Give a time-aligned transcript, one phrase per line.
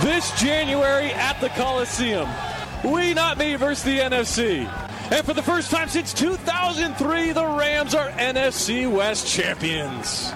[0.00, 2.28] this January at the Coliseum.
[2.84, 4.66] We not me versus the NFC.
[5.12, 10.32] And for the first time since 2003, the Rams are NFC West champions.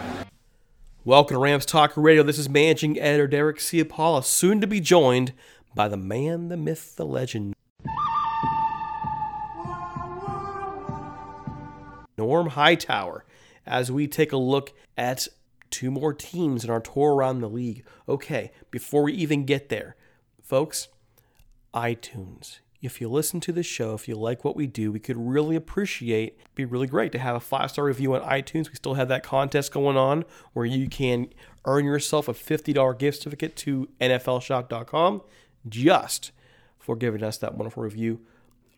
[1.04, 2.22] Welcome to Rams Talk Radio.
[2.22, 5.32] This is managing editor Derek Ciapala, soon to be joined
[5.74, 7.54] by the man, the myth, the legend.
[12.18, 13.24] Norm Hightower,
[13.64, 15.28] as we take a look at
[15.76, 17.84] two more teams in our tour around the league.
[18.08, 19.94] Okay, before we even get there,
[20.42, 20.88] folks,
[21.74, 22.60] iTunes.
[22.80, 25.54] If you listen to the show, if you like what we do, we could really
[25.54, 28.70] appreciate, be really great to have a five star review on iTunes.
[28.70, 31.28] We still have that contest going on where you can
[31.66, 35.20] earn yourself a $50 gift certificate to NFLshop.com
[35.68, 36.32] just
[36.78, 38.20] for giving us that wonderful review.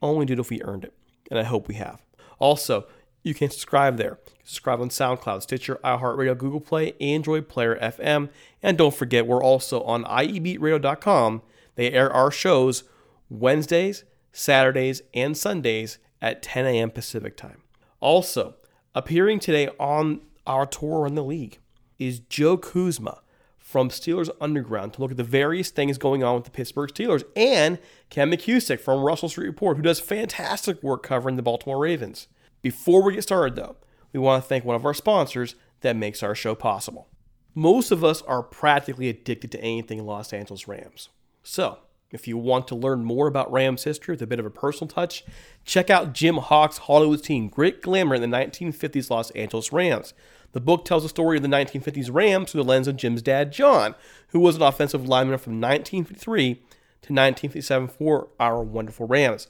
[0.02, 0.94] Only do it if we earned it,
[1.30, 2.04] and I hope we have.
[2.40, 2.88] Also,
[3.28, 4.18] you can subscribe there.
[4.42, 8.30] Subscribe on SoundCloud, Stitcher, iHeartRadio, Google Play, Android Player FM,
[8.62, 11.42] and don't forget we're also on IEBeatRadio.com.
[11.74, 12.84] They air our shows
[13.28, 16.90] Wednesdays, Saturdays, and Sundays at 10 a.m.
[16.90, 17.62] Pacific Time.
[18.00, 18.56] Also,
[18.94, 21.58] appearing today on our tour in the league
[21.98, 23.20] is Joe Kuzma
[23.68, 27.22] from Steelers Underground to look at the various things going on with the Pittsburgh Steelers,
[27.36, 32.28] and Ken McKusick from Russell Street Report, who does fantastic work covering the Baltimore Ravens.
[32.62, 33.76] Before we get started, though,
[34.12, 37.08] we want to thank one of our sponsors that makes our show possible.
[37.54, 41.08] Most of us are practically addicted to anything Los Angeles Rams.
[41.42, 41.78] So,
[42.10, 44.88] if you want to learn more about Rams history with a bit of a personal
[44.88, 45.24] touch,
[45.64, 50.14] check out Jim Hock's Hollywood Team Grit Glamour in the 1950s Los Angeles Rams.
[50.52, 53.52] The book tells the story of the 1950s Rams through the lens of Jim's dad,
[53.52, 53.94] John,
[54.28, 59.48] who was an offensive lineman from 1953 to 1957 for our wonderful Rams.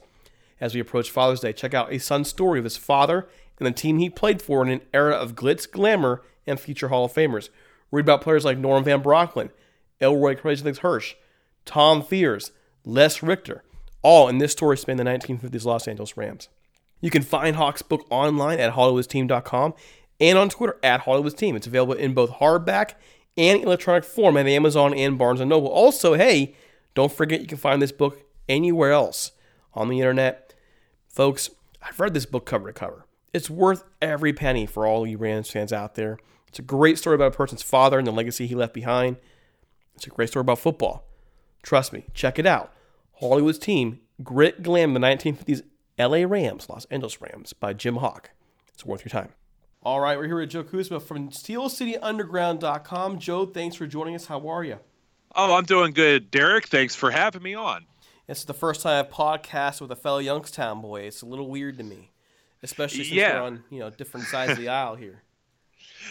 [0.60, 1.52] As we approach Father's Day.
[1.52, 3.28] Check out a son's story of his father
[3.58, 7.05] and the team he played for in an era of glitz, glamour, and future Hall
[7.05, 7.49] of Famers.
[7.90, 9.50] Read about players like Norm Van Brocklin,
[10.00, 11.14] Elroy Crazy Hirsch,
[11.64, 12.52] Tom Fears,
[12.84, 13.62] Les Richter,
[14.02, 16.49] all in this story span the 1950s Los Angeles Rams.
[17.00, 19.75] You can find Hock's book online at HollywoodTeam.com
[20.20, 21.54] and on Twitter at HollywoodTeam.
[21.54, 22.94] It's available in both hardback
[23.37, 25.69] and electronic form at Amazon and Barnes & Noble.
[25.69, 26.54] Also, hey,
[26.94, 29.32] don't forget you can find this book anywhere else
[29.75, 30.48] on the internet.
[31.08, 31.50] Folks,
[31.82, 33.06] I've read this book cover to cover.
[33.32, 36.19] It's worth every penny for all you Rams fans out there.
[36.49, 39.16] It's a great story about a person's father and the legacy he left behind.
[39.94, 41.05] It's a great story about football.
[41.62, 42.72] Trust me, check it out.
[43.20, 45.62] Hollywood's team, Grit Glam, the 1950s
[45.99, 48.31] LA Rams, Los Angeles Rams by Jim Hock.
[48.72, 49.31] It's worth your time.
[49.82, 53.19] All right, we're here with Joe Kuzma from SteelCityUnderground.com.
[53.19, 54.26] Joe, thanks for joining us.
[54.26, 54.78] How are you?
[55.34, 56.69] Oh, I'm doing good, Derek.
[56.69, 57.87] Thanks for having me on.
[58.28, 61.02] It's the first time I've podcasted with a fellow Youngstown boy.
[61.02, 62.10] It's a little weird to me,
[62.62, 63.40] especially since Yeah.
[63.40, 65.22] we're on you know different sides of the aisle here.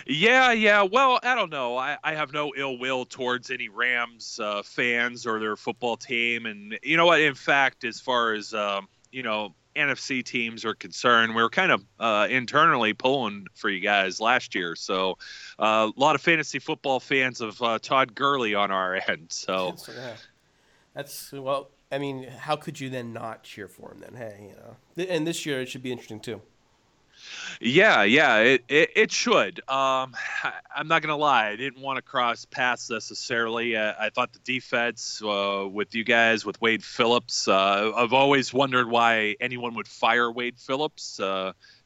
[0.05, 0.83] Yeah, yeah.
[0.83, 1.75] Well, I don't know.
[1.75, 6.45] I, I have no ill will towards any Rams uh, fans or their football team.
[6.45, 7.19] And you know what?
[7.19, 11.71] In fact, as far as, um, you know, NFC teams are concerned, we were kind
[11.71, 14.75] of uh, internally pulling for you guys last year.
[14.75, 15.17] So
[15.57, 19.27] uh, a lot of fantasy football fans of uh, Todd Gurley on our end.
[19.31, 19.73] So.
[19.77, 20.13] So, yeah.
[20.93, 21.69] That's well.
[21.91, 23.99] I mean, how could you then not cheer for him?
[23.99, 26.41] Then, hey, you know, and this year it should be interesting too.
[27.59, 29.59] Yeah, yeah, it, it, it should.
[29.61, 31.47] Um, I, I'm not to lie.
[31.47, 33.75] I didn't want to cross paths necessarily.
[33.75, 38.53] Uh, I thought the defense uh, with you guys, with Wade Phillips, uh, I've always
[38.53, 41.19] wondered why anyone would fire Wade Phillips.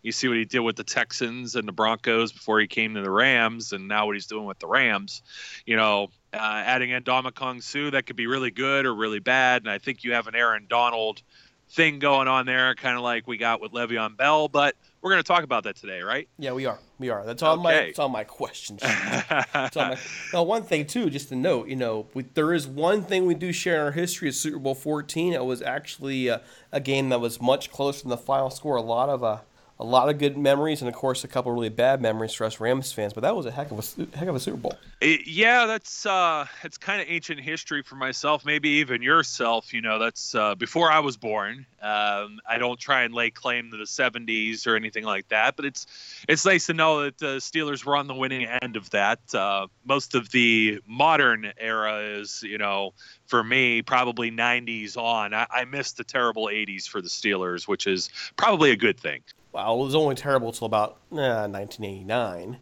[0.02, 2.96] Uh, you see what he did with the Texans and the Broncos before he came
[2.96, 5.22] to the Rams, and now what he's doing with the Rams.
[5.66, 9.62] You know, uh, adding in Ndamukong Suh, that could be really good or really bad.
[9.64, 11.22] And I think you have an Aaron Donald
[11.70, 14.48] thing going on there, kind of like we got with Le'Veon Bell.
[14.48, 16.28] But we're going to talk about that today, right?
[16.38, 16.80] Yeah, we are.
[17.00, 17.26] We are.
[17.26, 17.74] That's on my.
[17.76, 17.90] Okay.
[17.90, 19.98] It's on my question on my-
[20.34, 23.34] now, one thing too, just to note, you know, we, there is one thing we
[23.34, 25.34] do share in our history is Super Bowl 14.
[25.34, 28.76] It was actually a, a game that was much closer than the final score.
[28.76, 29.40] A lot of uh,
[29.82, 32.60] a lot of good memories, and of course, a couple really bad memories for us
[32.60, 33.14] Rams fans.
[33.14, 34.78] But that was a heck of a heck of a Super Bowl.
[35.02, 39.74] It- yeah, that's uh, it's kind of ancient history for myself, maybe even yourself.
[39.74, 41.66] You know, that's uh, before I was born.
[41.82, 45.66] Um, I don't try and lay claim to the '70s or anything like that, but
[45.66, 45.88] it's
[46.30, 49.20] it's nice to know that the Steelers were on the winning end of that.
[49.34, 52.94] Uh, most of the modern era is, you know,
[53.26, 55.34] for me, probably '90s on.
[55.34, 59.22] I, I missed the terrible '80s for the Steelers, which is probably a good thing.
[59.54, 62.60] Well, it was only terrible until about uh, 1989.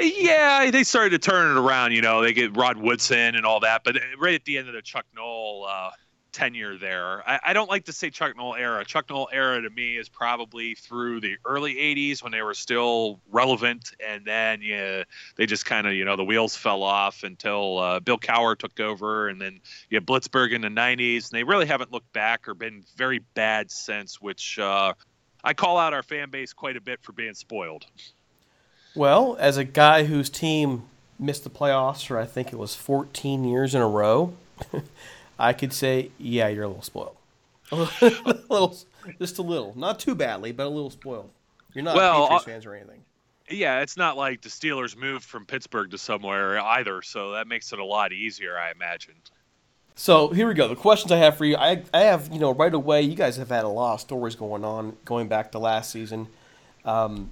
[0.00, 1.92] Yeah, they started to turn it around.
[1.92, 4.74] You know, they get Rod Woodson and all that, but right at the end of
[4.74, 5.90] the Chuck Noll uh,
[6.30, 8.84] tenure there, I, I don't like to say Chuck Noll era.
[8.84, 13.18] Chuck Noll era to me is probably through the early '80s when they were still
[13.30, 15.04] relevant, and then yeah,
[15.36, 18.78] they just kind of you know the wheels fell off until uh, Bill Cowher took
[18.78, 19.58] over, and then
[19.88, 23.20] you had Blitzburgh in the '90s, and they really haven't looked back or been very
[23.34, 24.58] bad since, which.
[24.58, 24.92] Uh,
[25.44, 27.86] I call out our fan base quite a bit for being spoiled.
[28.94, 30.84] Well, as a guy whose team
[31.18, 34.34] missed the playoffs for I think it was 14 years in a row,
[35.38, 37.16] I could say, yeah, you're a little spoiled.
[37.70, 37.78] a
[38.48, 38.76] little,
[39.18, 41.30] just a little, not too badly, but a little spoiled.
[41.74, 43.04] You're not Well, Patriots uh, fans or anything.
[43.50, 47.72] Yeah, it's not like the Steelers moved from Pittsburgh to somewhere either, so that makes
[47.72, 49.14] it a lot easier, I imagine.
[50.00, 50.68] So here we go.
[50.68, 53.02] The questions I have for you, I, I have you know right away.
[53.02, 56.28] You guys have had a lot of stories going on going back to last season,
[56.84, 57.30] um,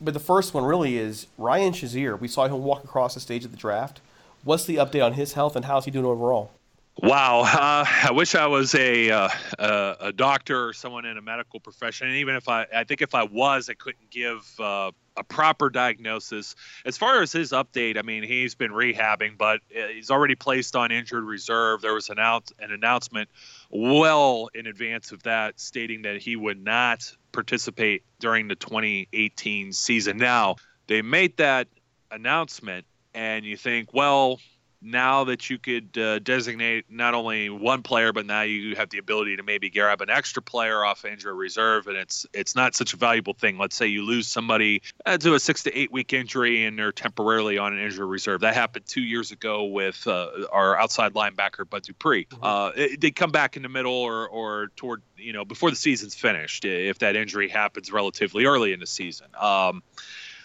[0.00, 2.18] but the first one really is Ryan Shazier.
[2.18, 4.00] We saw him walk across the stage at the draft.
[4.42, 6.50] What's the update on his health and how's he doing overall?
[6.98, 11.58] Wow, uh, I wish I was a, uh, a doctor or someone in a medical
[11.58, 12.06] profession.
[12.08, 15.70] And even if I, I think if I was, I couldn't give uh, a proper
[15.70, 16.54] diagnosis.
[16.84, 20.76] As far as his update, I mean, he's been rehabbing, but uh, he's already placed
[20.76, 21.80] on injured reserve.
[21.80, 23.30] There was an, out, an announcement
[23.70, 30.18] well in advance of that stating that he would not participate during the 2018 season.
[30.18, 30.56] Now,
[30.88, 31.68] they made that
[32.10, 32.84] announcement,
[33.14, 34.38] and you think, well,
[34.82, 38.98] now that you could uh, designate not only one player, but now you have the
[38.98, 42.92] ability to maybe grab an extra player off injury reserve, and it's it's not such
[42.92, 43.58] a valuable thing.
[43.58, 46.92] Let's say you lose somebody uh, to a six to eight week injury, and they're
[46.92, 48.40] temporarily on an injury reserve.
[48.40, 52.26] That happened two years ago with uh, our outside linebacker Bud Dupree.
[52.42, 55.76] Uh, it, they come back in the middle or or toward you know before the
[55.76, 59.28] season's finished if that injury happens relatively early in the season.
[59.38, 59.82] Um,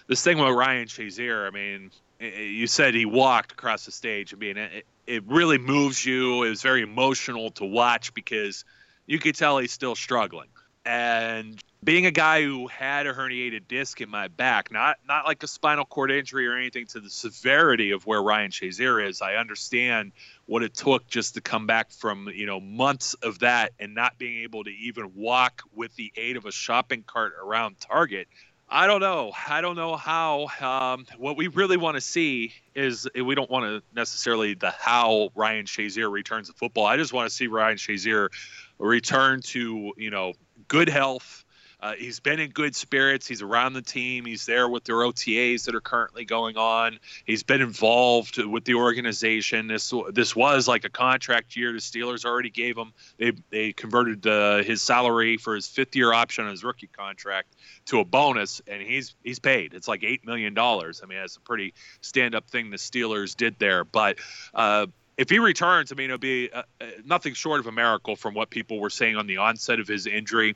[0.07, 3.91] this thing with Ryan Shazier, I mean, Eh, eh, you said he walked across the
[3.91, 4.33] stage.
[4.33, 6.43] I mean, it, it really moves you.
[6.43, 8.65] It was very emotional to watch because
[9.05, 10.49] you could tell he's still struggling.
[10.85, 15.43] And being a guy who had a herniated disc in my back, not not like
[15.43, 19.35] a spinal cord injury or anything to the severity of where Ryan Shazier is, I
[19.35, 20.13] understand
[20.45, 24.17] what it took just to come back from you know months of that and not
[24.17, 28.27] being able to even walk with the aid of a shopping cart around Target.
[28.69, 29.31] I don't know.
[29.47, 30.47] I don't know how.
[30.59, 35.29] Um, what we really want to see is we don't want to necessarily the how
[35.35, 36.85] Ryan Shazier returns to football.
[36.85, 38.29] I just want to see Ryan Shazier
[38.77, 40.33] return to you know
[40.67, 41.45] good health.
[41.79, 43.27] Uh, he's been in good spirits.
[43.27, 44.25] He's around the team.
[44.25, 46.97] He's there with their OTAs that are currently going on.
[47.25, 49.67] He's been involved with the organization.
[49.67, 51.71] This this was like a contract year.
[51.71, 52.93] The Steelers already gave him.
[53.17, 57.55] They they converted uh, his salary for his fifth year option on his rookie contract
[57.85, 59.75] to a bonus, and he's he's paid.
[59.75, 61.01] It's like eight million dollars.
[61.03, 63.83] I mean, that's a pretty stand up thing the Steelers did there.
[63.83, 64.17] But
[64.55, 68.15] uh, if he returns, I mean, it'll be uh, uh, nothing short of a miracle
[68.15, 70.55] from what people were saying on the onset of his injury.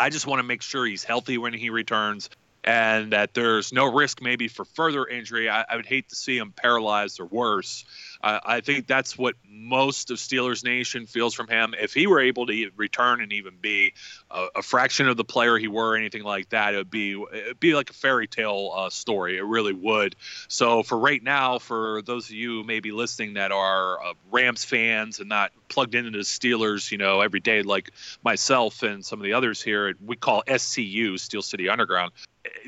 [0.00, 2.30] I just want to make sure he's healthy when he returns
[2.64, 5.48] and that there's no risk maybe for further injury.
[5.48, 7.84] I, I would hate to see him paralyzed or worse.
[8.22, 11.74] Uh, I think that's what most of Steelers Nation feels from him.
[11.78, 13.94] If he were able to return and even be
[14.30, 17.12] a, a fraction of the player he were, or anything like that, it would be
[17.32, 19.38] it'd be like a fairy tale uh, story.
[19.38, 20.16] It really would.
[20.48, 25.20] So for right now, for those of you maybe listening that are uh, Rams fans
[25.20, 27.90] and not plugged into the Steelers, you know, every day like
[28.22, 32.12] myself and some of the others here, we call SCU Steel City Underground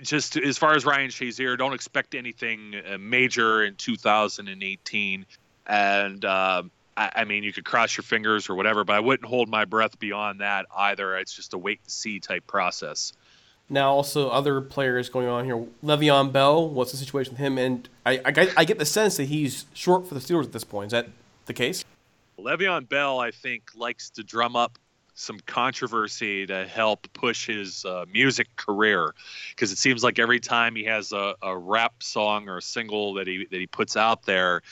[0.03, 5.27] just as far as Ryan Shazier, don't expect anything uh, major in 2018.
[5.73, 6.65] And uh,
[6.99, 9.65] I, I, mean, you could cross your fingers or whatever, but I wouldn't hold my
[9.65, 11.17] breath beyond that either.
[11.17, 13.15] It's just a wait and see type process.
[13.71, 15.65] Now, also other players going on here.
[15.83, 17.57] Le'Veon Bell, what's the situation with him?
[17.57, 20.65] And I, I, I get the sense that he's short for the Steelers at this
[20.65, 20.89] point.
[20.89, 21.09] Is that
[21.47, 21.87] the case?
[22.39, 24.79] Le'Veon Bell, I think, likes to drum up
[25.15, 29.15] some controversy to help push his uh, music career
[29.51, 33.15] because it seems like every time he has a, a rap song or a single
[33.15, 34.63] that he that he puts out there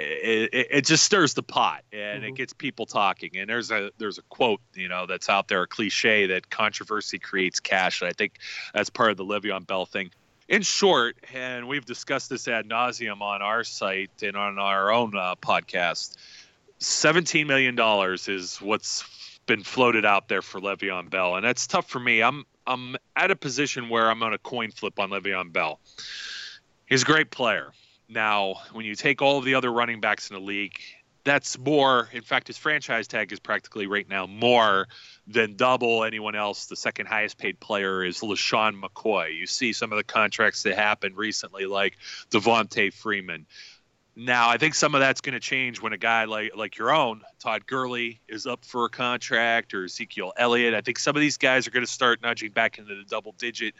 [0.00, 2.24] it, it, it just stirs the pot and mm-hmm.
[2.24, 5.62] it gets people talking and there's a there's a quote you know that's out there
[5.62, 8.38] a cliche that controversy creates cash and I think
[8.74, 10.10] that's part of the Le'Veon Bell thing
[10.50, 15.16] in short, and we've discussed this ad nauseum on our site and on our own
[15.16, 16.16] uh, podcast,
[16.80, 17.78] $17 million
[18.26, 19.04] is what's
[19.46, 22.22] been floated out there for Le'Veon Bell, and that's tough for me.
[22.22, 25.80] I'm I'm at a position where I'm on a coin flip on Le'Veon Bell.
[26.86, 27.72] He's a great player.
[28.12, 30.78] Now, when you take all of the other running backs in the league,
[31.22, 32.08] that's more.
[32.12, 34.88] In fact, his franchise tag is practically right now more
[35.28, 36.66] than double anyone else.
[36.66, 39.36] The second highest paid player is LeSean McCoy.
[39.36, 41.98] You see some of the contracts that happened recently, like
[42.30, 43.46] Devonta Freeman.
[44.16, 46.92] Now, I think some of that's going to change when a guy like like your
[46.92, 50.74] own Todd Gurley is up for a contract, or Ezekiel Elliott.
[50.74, 53.74] I think some of these guys are going to start nudging back into the double-digit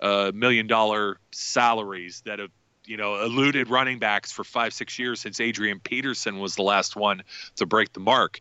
[0.00, 2.50] uh, million-dollar salaries that have
[2.86, 6.96] you know eluded running backs for five six years since Adrian Peterson was the last
[6.96, 7.22] one
[7.56, 8.40] to break the mark.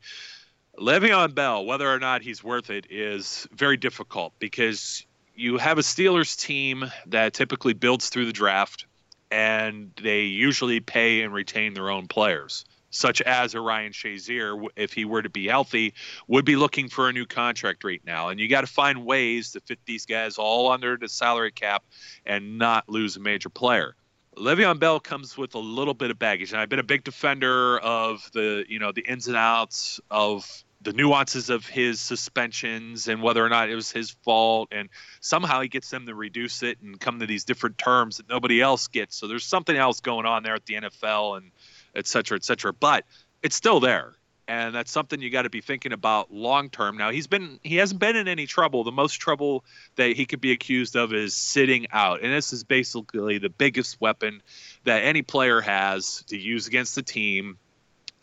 [0.77, 5.81] Le'Veon Bell, whether or not he's worth it, is very difficult because you have a
[5.81, 8.85] Steelers team that typically builds through the draft
[9.31, 15.05] and they usually pay and retain their own players such as Ryan Shazier, if he
[15.05, 15.93] were to be healthy,
[16.27, 18.29] would be looking for a new contract right now.
[18.29, 21.83] And you got to find ways to fit these guys all under the salary cap
[22.25, 23.95] and not lose a major player.
[24.37, 27.79] Le'Veon Bell comes with a little bit of baggage, and I've been a big defender
[27.79, 33.21] of the you know the ins and outs of the nuances of his suspensions and
[33.21, 34.87] whether or not it was his fault and
[35.19, 38.61] somehow he gets them to reduce it and come to these different terms that nobody
[38.61, 39.15] else gets.
[39.15, 41.51] So there's something else going on there at the nfl and
[41.95, 42.71] et cetera et cetera.
[42.71, 43.05] But
[43.41, 44.15] it's still there
[44.47, 47.77] and that's something you got to be thinking about long term now he's been he
[47.77, 49.63] hasn't been in any trouble the most trouble
[49.95, 53.99] that he could be accused of is sitting out and this is basically the biggest
[53.99, 54.41] weapon
[54.83, 57.57] that any player has to use against the team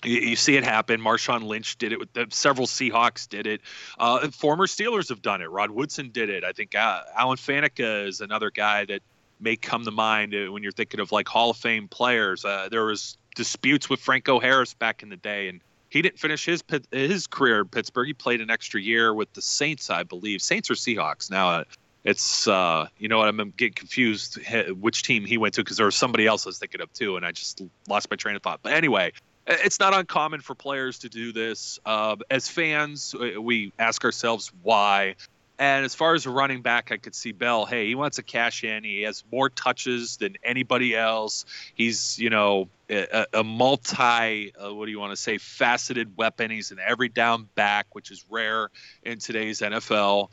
[0.05, 1.01] you, see it happen.
[1.01, 1.99] Marshawn Lynch did it.
[2.01, 3.61] With the, several Seahawks did it.
[3.99, 5.51] Uh, former Steelers have done it.
[5.51, 6.45] Rod Woodson did it.
[6.45, 9.03] I think uh, Alan Faneca is another guy that
[9.41, 12.45] may come to mind uh, when you're thinking of like Hall of Fame players.
[12.45, 15.61] Uh, there was disputes with Franco Harris back in the day, and
[15.93, 18.07] he didn't finish his his career in Pittsburgh.
[18.07, 20.41] He played an extra year with the Saints, I believe.
[20.41, 21.51] Saints or Seahawks now.
[21.51, 21.65] Uh,
[22.03, 24.39] it's uh, you know what I'm getting confused
[24.81, 27.17] which team he went to because there was somebody else I was thinking of too,
[27.17, 28.61] and I just lost my train of thought.
[28.63, 29.13] But anyway,
[29.47, 31.79] it's not uncommon for players to do this.
[31.85, 35.17] Uh, as fans, uh, we ask ourselves why.
[35.59, 37.67] And as far as a running back, I could see Bell.
[37.67, 38.83] Hey, he wants to cash in.
[38.83, 41.45] He has more touches than anybody else.
[41.75, 46.51] He's, you know, a, a multi, uh, what do you want to say, faceted weapon.
[46.51, 48.71] He's an every down back, which is rare
[49.03, 50.31] in today's NFL.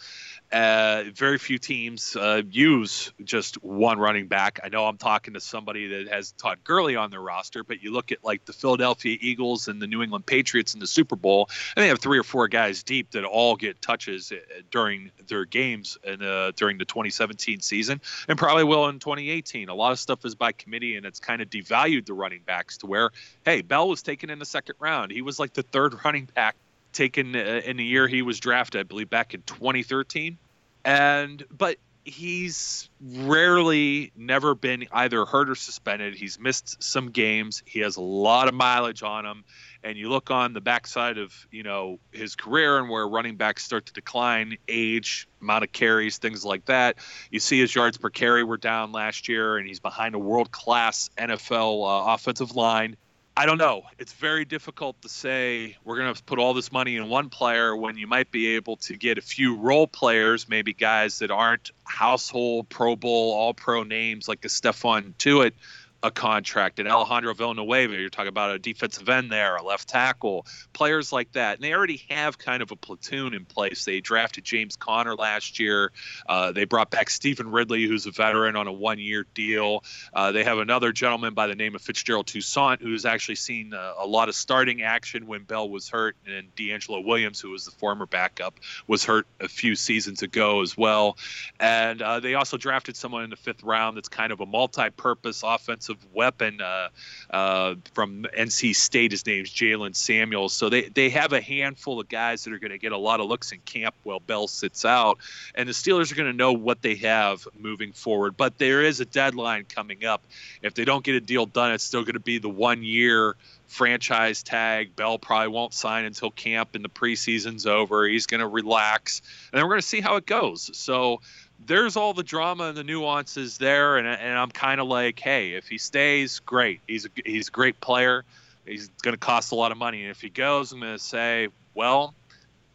[0.51, 4.59] Uh, very few teams uh, use just one running back.
[4.63, 7.93] I know I'm talking to somebody that has Todd Gurley on their roster, but you
[7.93, 11.49] look at like the Philadelphia Eagles and the New England Patriots in the Super Bowl,
[11.75, 14.37] and they have three or four guys deep that all get touches uh,
[14.71, 19.69] during their games and uh, during the 2017 season, and probably will in 2018.
[19.69, 22.79] A lot of stuff is by committee, and it's kind of devalued the running backs
[22.79, 23.11] to where,
[23.45, 25.11] hey, Bell was taken in the second round.
[25.11, 26.55] He was like the third running back
[26.93, 30.39] taken uh, in the year he was drafted, I believe back in 2013.
[30.83, 36.15] And but he's rarely never been either hurt or suspended.
[36.15, 37.61] He's missed some games.
[37.67, 39.43] He has a lot of mileage on him.
[39.83, 43.63] And you look on the backside of, you know, his career and where running backs
[43.63, 46.97] start to decline, age, amount of carries, things like that.
[47.31, 50.51] You see his yards per carry were down last year, and he's behind a world
[50.51, 52.97] class NFL uh, offensive line.
[53.39, 53.83] I don't know.
[53.97, 57.73] It's very difficult to say we're going to put all this money in one player
[57.73, 61.71] when you might be able to get a few role players, maybe guys that aren't
[61.85, 65.53] household Pro Bowl, All Pro names like a Stephon Tuitt
[66.01, 66.79] a contract.
[66.79, 71.31] And Alejandro Villanueva, you're talking about a defensive end there, a left tackle, players like
[71.33, 71.55] that.
[71.55, 73.83] And they already have kind of a platoon in place.
[73.85, 75.91] They drafted James Conner last year.
[76.27, 79.83] Uh, they brought back Stevan Ridley, who's a veteran on a one year deal.
[80.13, 83.93] Uh, they have another gentleman by the name of Fitzgerald Toussaint, who's actually seen a,
[83.99, 86.15] a lot of starting action when Bell was hurt.
[86.25, 90.77] And DeAngelo Williams, who was the former backup, was hurt a few seasons ago as
[90.77, 91.17] well.
[91.59, 94.89] And uh, they also drafted someone in the fifth round that's kind of a multi
[94.91, 96.89] purpose offensive offensive weapon uh,
[97.29, 99.11] uh, from NC State.
[99.11, 100.53] His name's Jaylen Samuels.
[100.53, 103.19] So they, they have a handful of guys that are going to get a lot
[103.19, 105.19] of looks in camp while Bell sits out.
[105.55, 108.37] And the Steelers are going to know what they have moving forward.
[108.37, 110.21] But there is a deadline coming up.
[110.61, 113.35] If they don't get a deal done, it's still going to be the one year
[113.67, 114.95] franchise tag.
[114.95, 118.07] Bell probably won't sign until camp and the preseason's over.
[118.07, 120.75] He's going to relax, and then we're going to see how it goes.
[120.75, 121.21] So
[121.65, 125.53] there's all the drama and the nuances there, and, and I'm kind of like, hey,
[125.53, 126.79] if he stays, great.
[126.87, 128.23] He's a, he's a great player.
[128.65, 130.99] He's going to cost a lot of money, and if he goes, I'm going to
[130.99, 132.13] say, well,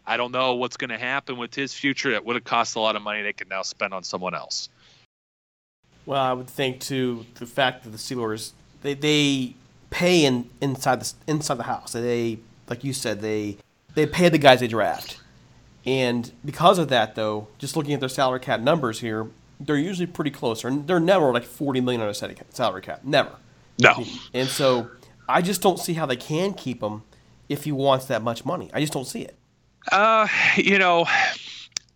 [0.06, 2.10] I don't know what's going to happen with his future.
[2.12, 3.22] That would have cost a lot of money.
[3.22, 4.68] They could now spend on someone else.
[6.06, 9.54] Well, I would think too the fact that the Steelers they they
[9.88, 11.92] pay in inside the inside the house.
[11.92, 13.56] They like you said they
[13.94, 15.18] they pay the guys they draft.
[15.86, 19.28] And because of that, though, just looking at their salary cap numbers here,
[19.60, 20.62] they're usually pretty close.
[20.62, 23.00] They're never like 40 million on a salary cap.
[23.04, 23.32] Never.
[23.78, 24.04] No.
[24.32, 24.88] And so
[25.28, 27.02] I just don't see how they can keep him
[27.48, 28.70] if he wants that much money.
[28.72, 29.36] I just don't see it.
[29.92, 31.06] Uh, you know,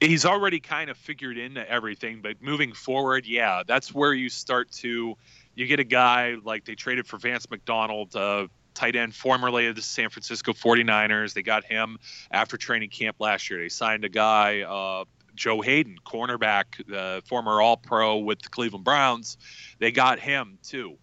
[0.00, 4.70] he's already kind of figured into everything, but moving forward, yeah, that's where you start
[4.72, 5.16] to
[5.54, 8.46] you get a guy like they traded for Vance McDonald uh,
[8.78, 11.34] tight end formerly of the San Francisco 49ers.
[11.34, 11.98] They got him
[12.30, 13.60] after training camp last year.
[13.60, 16.64] They signed a guy, uh, Joe Haden, cornerback,
[16.94, 19.36] uh, former All Pro with the Cleveland Browns.
[19.78, 20.96] They got him too.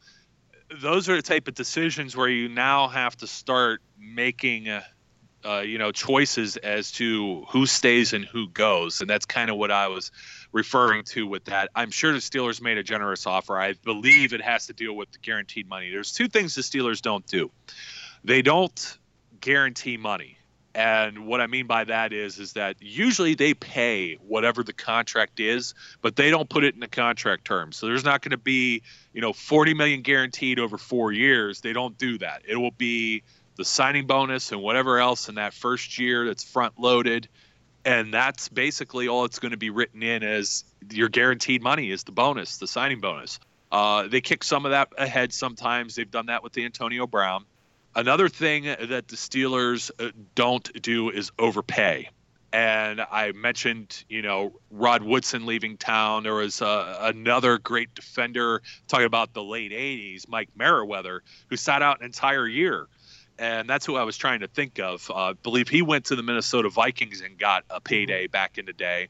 [0.82, 4.70] Those are the type of decisions where you now have to start making.
[4.70, 4.82] Uh,
[5.46, 9.58] uh, you know choices as to who stays and who goes and that's kind of
[9.58, 10.12] what i was
[10.56, 11.70] referring to with that.
[11.76, 13.60] I'm sure the Steelers made a generous offer.
[13.60, 15.92] I believe it has to deal with the guaranteed money.
[15.92, 17.52] There's two things the Steelers don't do.
[18.24, 18.98] They don't
[19.42, 20.38] guarantee money.
[20.74, 25.42] And what I mean by that is is that usually they pay whatever the contract
[25.42, 27.76] is, but they don't put it in the contract terms.
[27.76, 28.82] So there's not going to be,
[29.14, 31.60] you know, 40 million guaranteed over 4 years.
[31.60, 32.44] They don't do that.
[32.48, 33.24] It will be
[33.56, 37.28] the signing bonus and whatever else in that first year that's front loaded
[37.86, 42.04] and that's basically all it's going to be written in as your guaranteed money is
[42.04, 43.40] the bonus, the signing bonus.
[43.72, 45.96] Uh, they kick some of that ahead sometimes.
[45.96, 47.46] They've done that with the Antonio Brown.
[47.94, 52.10] Another thing that the Steelers uh, don't do is overpay.
[52.52, 56.24] And I mentioned, you know, Rod Woodson leaving town.
[56.24, 61.82] There was uh, another great defender talking about the late 80s, Mike Merriweather, who sat
[61.82, 62.88] out an entire year
[63.38, 65.10] and that's who I was trying to think of.
[65.10, 68.66] Uh, I believe he went to the Minnesota Vikings and got a payday back in
[68.66, 69.10] the day.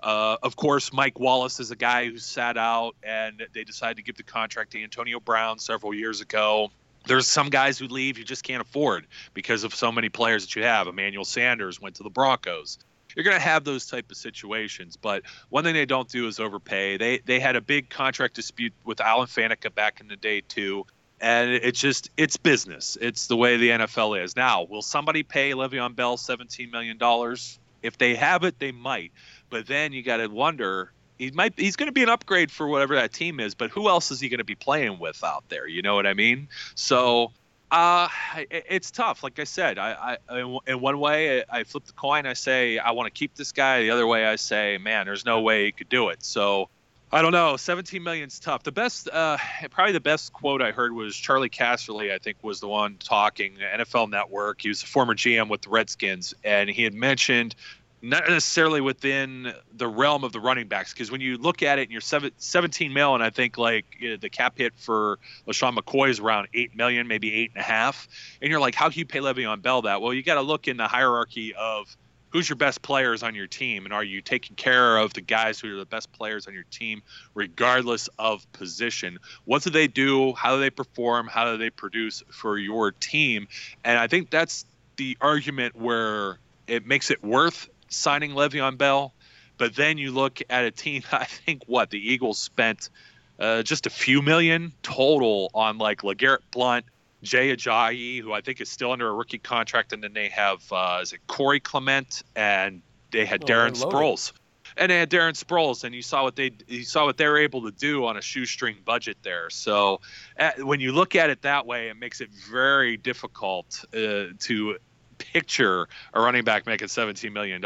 [0.00, 4.02] Uh, of course, Mike Wallace is a guy who sat out, and they decided to
[4.02, 6.70] give the contract to Antonio Brown several years ago.
[7.06, 10.56] There's some guys who leave you just can't afford because of so many players that
[10.56, 10.86] you have.
[10.86, 12.78] Emmanuel Sanders went to the Broncos.
[13.14, 16.40] You're going to have those type of situations, but one thing they don't do is
[16.40, 16.96] overpay.
[16.96, 20.86] They they had a big contract dispute with Alan Faneca back in the day too
[21.22, 22.98] and it's just it's business.
[23.00, 24.36] It's the way the NFL is.
[24.36, 27.58] Now, will somebody pay Le'Veon Bell seventeen million dollars?
[27.82, 29.12] If they have it, they might.
[29.50, 32.66] But then you got to wonder He might he's going to be an upgrade for
[32.68, 35.44] whatever that team is, but who else is he going to be playing with out
[35.48, 35.66] there?
[35.68, 36.48] You know what I mean?
[36.74, 37.32] So
[37.70, 38.08] uh,
[38.50, 39.22] it's tough.
[39.22, 42.26] Like I said, I, I in one way I flip the coin.
[42.26, 43.82] I say I want to keep this guy.
[43.82, 46.22] The other way I say, man, there's no way he could do it.
[46.24, 46.68] So
[47.14, 47.58] I don't know.
[47.58, 48.62] 17 million is tough.
[48.62, 49.36] The best, uh,
[49.70, 52.10] probably the best quote I heard was Charley Casserly.
[52.10, 54.62] I think was the one talking NFL Network.
[54.62, 57.54] He was a former GM with the Redskins, and he had mentioned
[58.00, 61.82] not necessarily within the realm of the running backs because when you look at it
[61.82, 65.20] and you're seven, 17 mil and i think like you know, the cap hit for
[65.46, 68.08] LeSean McCoy is around 8 million maybe eight and a half
[68.40, 70.66] and you're like how can you pay Le'Veon Bell that well you got to look
[70.66, 71.96] in the hierarchy of
[72.32, 75.60] who's your best players on your team and are you taking care of the guys
[75.60, 77.02] who are the best players on your team
[77.34, 82.22] regardless of position what do they do how do they perform how do they produce
[82.30, 83.46] for your team
[83.84, 84.64] and i think that's
[84.96, 89.12] the argument where it makes it worth signing Le'Veon Bell.
[89.58, 91.02] But then you look at a team.
[91.12, 92.90] I think what the Eagles spent
[93.38, 96.84] uh, just a few million total on like LeGarrette Blunt,
[97.22, 100.62] Jay Ajayi, who I think is still under a rookie contract, and then they have
[100.72, 102.82] uh, is it Corey Clement and
[103.12, 104.32] they had oh, Darren Sproles.
[104.76, 107.38] And they had Darren Sproles, and you saw what they you saw what they were
[107.38, 109.50] able to do on a shoestring budget there.
[109.50, 110.00] So,
[110.38, 114.78] at, when you look at it that way, it makes it very difficult uh, to
[115.18, 117.62] picture a running back making $17 million.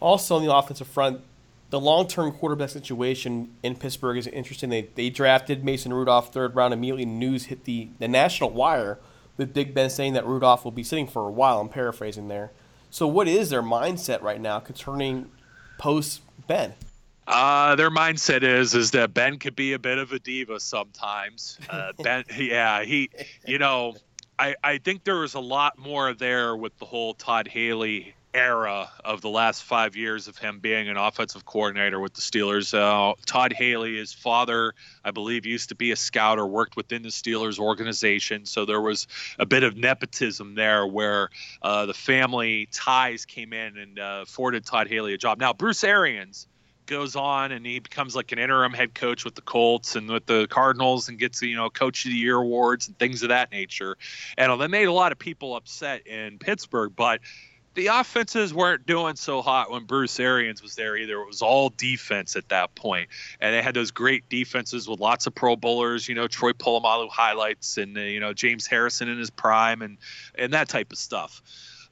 [0.00, 1.20] Also, on the offensive front,
[1.70, 4.70] the long-term quarterback situation in Pittsburgh is interesting.
[4.70, 6.72] They, they drafted Mason Rudolph third round.
[6.72, 8.98] Immediately, news hit the, the national wire
[9.36, 11.60] with Big Ben saying that Rudolph will be sitting for a while.
[11.60, 12.52] I'm paraphrasing there.
[12.90, 15.30] So, what is their mindset right now concerning
[15.78, 16.74] post Ben?
[17.26, 21.58] Uh, their mindset is is that Ben could be a bit of a diva sometimes.
[21.68, 23.10] Uh, ben, yeah, he,
[23.46, 23.94] you know,
[24.38, 28.90] I, I think there was a lot more there with the whole Todd Haley era
[29.04, 32.74] of the last five years of him being an offensive coordinator with the Steelers.
[32.74, 37.02] Uh, Todd Haley, his father, I believe, used to be a scout or worked within
[37.02, 38.44] the Steelers organization.
[38.44, 39.06] So there was
[39.38, 41.30] a bit of nepotism there where
[41.62, 45.38] uh, the family ties came in and uh, afforded Todd Haley a job.
[45.38, 46.46] Now, Bruce Arians
[46.88, 50.26] goes on and he becomes like an interim head coach with the Colts and with
[50.26, 53.52] the Cardinals and gets you know coach of the year awards and things of that
[53.52, 53.96] nature.
[54.36, 57.20] And that made a lot of people upset in Pittsburgh, but
[57.74, 61.20] the offenses weren't doing so hot when Bruce Arians was there either.
[61.20, 63.08] It was all defense at that point,
[63.40, 66.08] and they had those great defenses with lots of Pro Bowlers.
[66.08, 69.98] You know, Troy Polamalu highlights, and uh, you know James Harrison in his prime, and
[70.34, 71.42] and that type of stuff.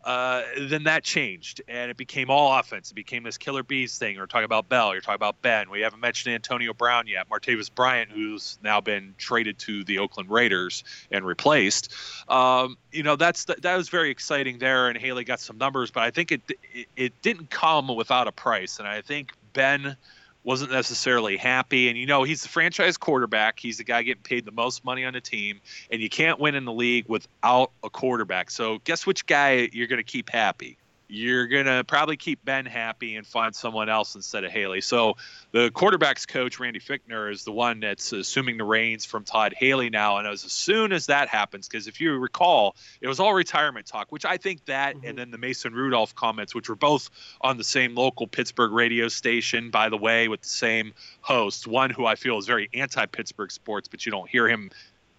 [0.06, 2.92] Uh, then that changed and it became all offense.
[2.92, 4.14] It became this killer bees thing.
[4.14, 4.92] You're talking about Bell.
[4.92, 5.68] You're talking about Ben.
[5.68, 7.28] We haven't mentioned Antonio Brown yet.
[7.28, 11.92] Martavis Bryant, who's now been traded to the Oakland Raiders and replaced.
[12.28, 15.90] Um, you know, that's the, that was very exciting there, and Haley got some numbers,
[15.90, 16.40] but I think it,
[16.72, 19.96] it it didn't come without a price, and I think Ben
[20.46, 21.88] wasn't necessarily happy.
[21.88, 23.58] And you know, he's the franchise quarterback.
[23.58, 26.54] He's the guy getting paid the most money on the team, and you can't win
[26.54, 28.50] in the league without a quarterback.
[28.50, 30.78] So guess which guy you're going to keep happy?
[31.08, 34.80] You're going to probably keep Ben happy and find someone else instead of Haley.
[34.80, 35.16] So
[35.52, 39.88] the quarterback's coach, Randy Fichtner, is the one that's assuming the reins from Todd Haley
[39.88, 40.18] now.
[40.18, 44.10] And as soon as that happens, because if you recall, it was all retirement talk,
[44.10, 45.06] which I think that mm-hmm.
[45.06, 47.08] and then the Mason Rudolph comments, which were both
[47.40, 51.90] on the same local Pittsburgh radio station, by the way, with the same host, one
[51.90, 54.70] who I feel is very anti Pittsburgh sports, but you don't hear him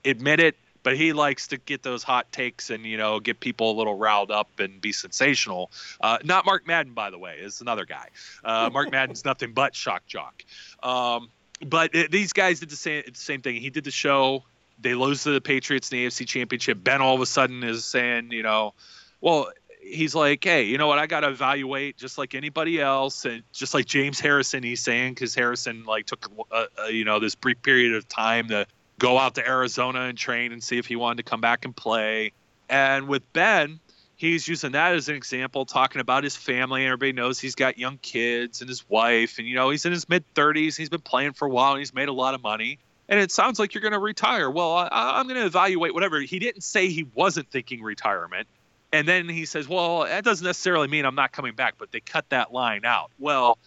[0.06, 0.56] admit it
[0.88, 3.98] but he likes to get those hot takes and you know get people a little
[3.98, 5.70] riled up and be sensational.
[6.00, 8.08] Uh, not Mark Madden, by the way, is another guy.
[8.42, 10.46] Uh, Mark Madden's nothing but shock jock.
[10.82, 13.58] Um, but it, these guys did the same the same thing.
[13.58, 14.46] He did the show.
[14.80, 16.82] They lose to the Patriots in the AFC Championship.
[16.82, 18.74] Ben all of a sudden is saying, you know,
[19.20, 21.00] well, he's like, hey, you know what?
[21.00, 25.16] I got to evaluate just like anybody else, and just like James Harrison, he's saying
[25.16, 28.66] because Harrison like took, uh, uh, you know, this brief period of time to
[29.00, 31.76] go out to Arizona and train and see if he wanted to come back and
[31.76, 32.32] play.
[32.70, 33.80] And with Ben,
[34.16, 36.86] he's using that as an example, talking about his family.
[36.86, 40.10] Everybody knows he's got young kids and his wife, and you know he's in his
[40.10, 40.76] mid 30s.
[40.76, 42.80] He's been playing for a while and he's made a lot of money.
[43.10, 44.52] And it sounds like you're going to retire.
[44.52, 46.20] Well, I, am going to evaluate whatever.
[46.20, 48.48] He didn't say he wasn't thinking retirement.
[48.92, 52.02] And then he says, well, that doesn't necessarily mean I'm not coming back, but they
[52.02, 53.12] cut that line out.
[53.18, 53.58] Well,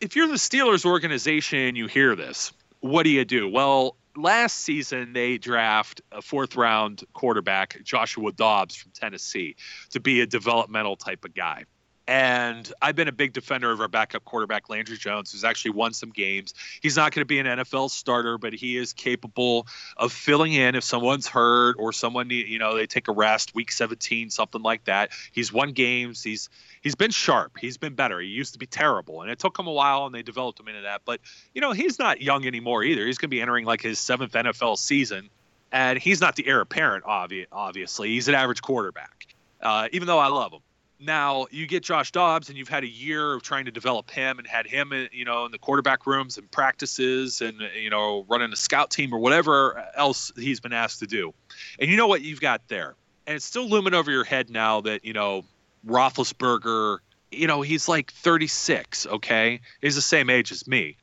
[0.00, 3.48] if you're the Steelers organization and you hear this, what do you do?
[3.48, 9.56] Well, last season they draft a fourth round quarterback, Joshua Dobbs from Tennessee,
[9.90, 11.64] to be a developmental type of guy.
[12.10, 15.92] And I've been a big defender of our backup quarterback, Landry Jones, who's actually won
[15.92, 16.54] some games.
[16.82, 20.74] He's not going to be an NFL starter, but he is capable of filling in
[20.74, 24.86] if someone's hurt or someone, you know, they take a rest, week 17, something like
[24.86, 25.10] that.
[25.30, 26.20] He's won games.
[26.20, 26.48] He's
[26.80, 27.56] he's been sharp.
[27.60, 28.18] He's been better.
[28.18, 30.66] He used to be terrible, and it took him a while, and they developed him
[30.66, 31.02] into that.
[31.04, 31.20] But
[31.54, 33.06] you know, he's not young anymore either.
[33.06, 35.30] He's going to be entering like his seventh NFL season,
[35.70, 37.04] and he's not the heir apparent.
[37.04, 39.28] Obvi- obviously, he's an average quarterback.
[39.62, 40.60] Uh, even though I love him,
[41.00, 44.38] now you get Josh Dobbs, and you've had a year of trying to develop him,
[44.38, 48.24] and had him, in, you know, in the quarterback rooms and practices, and you know,
[48.28, 51.32] running a scout team or whatever else he's been asked to do.
[51.78, 52.94] And you know what you've got there,
[53.26, 55.44] and it's still looming over your head now that you know
[55.86, 56.98] Roethlisberger,
[57.30, 59.06] you know, he's like 36.
[59.06, 60.96] Okay, he's the same age as me.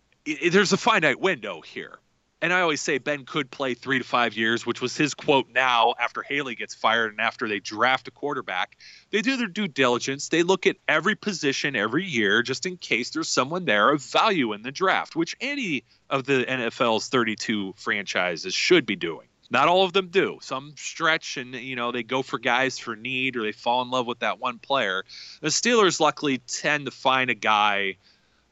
[0.51, 1.99] There's a finite window here
[2.41, 5.47] and I always say Ben could play three to five years, which was his quote
[5.53, 8.77] now after Haley gets fired and after they draft a quarterback.
[9.09, 10.29] They do their due diligence.
[10.29, 14.53] They look at every position every year just in case there's someone there of value
[14.53, 19.27] in the draft, which any of the NFL's 32 franchises should be doing.
[19.49, 20.39] Not all of them do.
[20.41, 23.89] Some stretch and you know they go for guys for need or they fall in
[23.89, 25.05] love with that one player.
[25.41, 27.97] The Steelers luckily tend to find a guy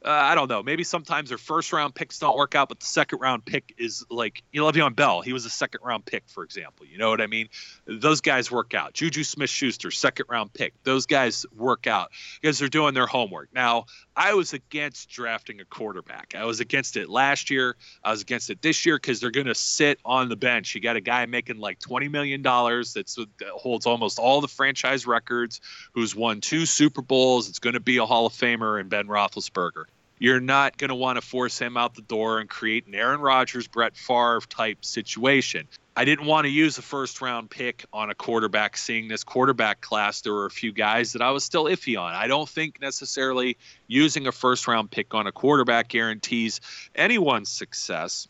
[0.06, 0.62] uh, I don't know.
[0.62, 4.04] Maybe sometimes their first round picks don't work out, but the second round pick is
[4.08, 5.20] like you know Le'Veon Bell.
[5.20, 6.86] He was a second round pick, for example.
[6.86, 7.48] You know what I mean?
[7.86, 8.92] Those guys work out.
[8.92, 10.74] Juju Smith Schuster, second round pick.
[10.84, 13.48] Those guys work out because they're doing their homework.
[13.52, 16.34] Now, I was against drafting a quarterback.
[16.36, 17.74] I was against it last year.
[18.04, 20.72] I was against it this year because they're going to sit on the bench.
[20.76, 23.12] You got a guy making like twenty million dollars that
[23.52, 25.60] holds almost all the franchise records,
[25.94, 27.48] who's won two Super Bowls.
[27.48, 29.86] It's going to be a Hall of Famer in Ben Roethlisberger
[30.18, 33.20] you're not going to want to force him out the door and create an Aaron
[33.20, 35.68] Rodgers, Brett Favre type situation.
[35.98, 39.80] I didn't want to use a first round pick on a quarterback, seeing this quarterback
[39.80, 40.20] class.
[40.20, 42.12] There were a few guys that I was still iffy on.
[42.12, 46.60] I don't think necessarily using a first round pick on a quarterback guarantees
[46.94, 48.28] anyone's success.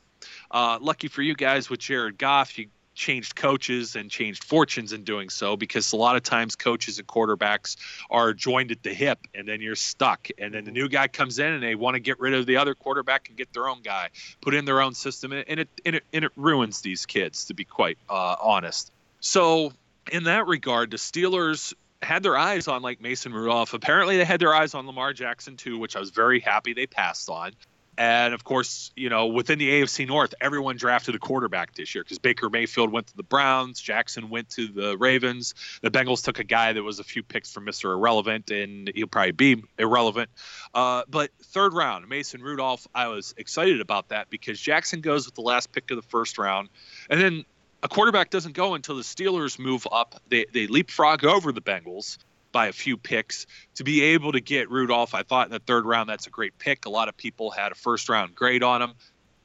[0.51, 5.05] Uh, lucky for you guys with Jared Goff, you changed coaches and changed fortunes in
[5.05, 7.77] doing so because a lot of times coaches and quarterbacks
[8.11, 11.39] are joined at the hip and then you're stuck and then the new guy comes
[11.39, 13.83] in and they want to get rid of the other quarterback and get their own
[13.83, 14.09] guy
[14.41, 17.55] put in their own system and it and it, and it ruins these kids to
[17.55, 19.73] be quite uh, honest so
[20.11, 23.73] in that regard the steelers had their eyes on like Mason Rudolph.
[23.73, 26.87] Apparently, they had their eyes on Lamar Jackson too, which I was very happy they
[26.87, 27.53] passed on.
[27.99, 32.05] And of course, you know, within the AFC North, everyone drafted a quarterback this year
[32.05, 35.55] because Baker Mayfield went to the Browns, Jackson went to the Ravens.
[35.83, 37.93] The Bengals took a guy that was a few picks from Mr.
[37.93, 40.31] Irrelevant, and he'll probably be irrelevant.
[40.75, 45.35] Uh, but third round, Mason Rudolph, I was excited about that because Jackson goes with
[45.35, 46.69] the last pick of the first round.
[47.09, 47.45] And then
[47.83, 50.21] a quarterback doesn't go until the Steelers move up.
[50.29, 52.19] They, they leapfrog over the Bengals
[52.57, 55.15] by a few picks to be able to get Rudolph.
[55.15, 56.87] I thought in the third round that's a great pick.
[56.87, 58.93] A lot of people had a first round grade on him.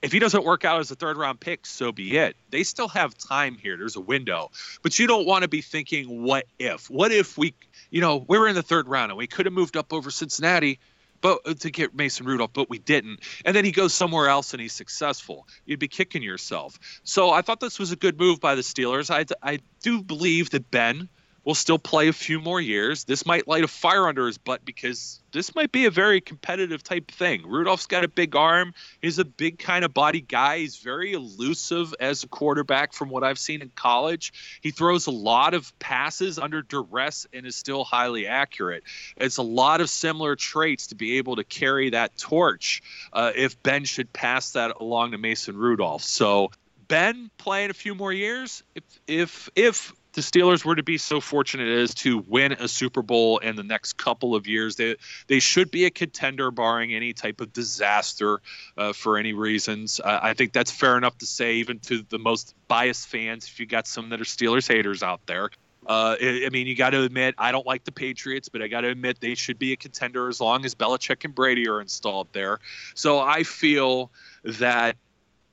[0.02, 2.38] If he doesn't work out as a third round pick, so be it.
[2.52, 3.76] They still have time here.
[3.76, 4.50] There's a window.
[4.82, 6.90] But you don't want to be thinking, what if?
[6.90, 7.54] What if we,
[7.90, 10.10] you know, we were in the third round and we could have moved up over
[10.10, 10.80] Cincinnati
[11.20, 13.20] but uh, to get Mason Rudolph, but we didn't.
[13.44, 15.50] And then he goes somewhere else and he's successful.
[15.66, 16.80] You'd be kicking yourself.
[17.04, 19.14] So I thought this was a good move by the Steelers.
[19.14, 21.10] I, I do believe that Ben
[21.44, 23.04] will still play a few more years.
[23.06, 26.84] This might light a fire under his butt because this might be a very competitive
[26.84, 27.48] type thing.
[27.48, 28.74] Rudolph's got a big arm.
[29.02, 30.60] He's a big kind of body guy.
[30.60, 34.34] He's very elusive as a quarterback from what I've seen in college.
[34.62, 38.84] He throws a lot of passes under duress and is still highly accurate.
[39.18, 43.62] It's a lot of similar traits to be able to carry that torch uh, if
[43.64, 46.04] Ben should pass that along to Mason Rudolph.
[46.04, 46.52] So
[46.88, 51.22] Ben playing a few more years, if if if the Steelers were to be so
[51.22, 54.96] fortunate as to win a Super Bowl in the next couple of years, they
[55.28, 58.42] they should be a contender, barring any type of disaster
[58.78, 60.00] uh, for any reasons.
[60.00, 63.48] Uh, I think that's fair enough to say, even to the most biased fans.
[63.48, 65.50] If you got some that are Steelers haters out there.
[65.86, 68.82] Uh, I mean, you got to admit, I don't like the Patriots, but I got
[68.82, 72.28] to admit they should be a contender as long as Belichick and Brady are installed
[72.34, 72.60] there.
[72.94, 74.12] So I feel
[74.44, 74.96] that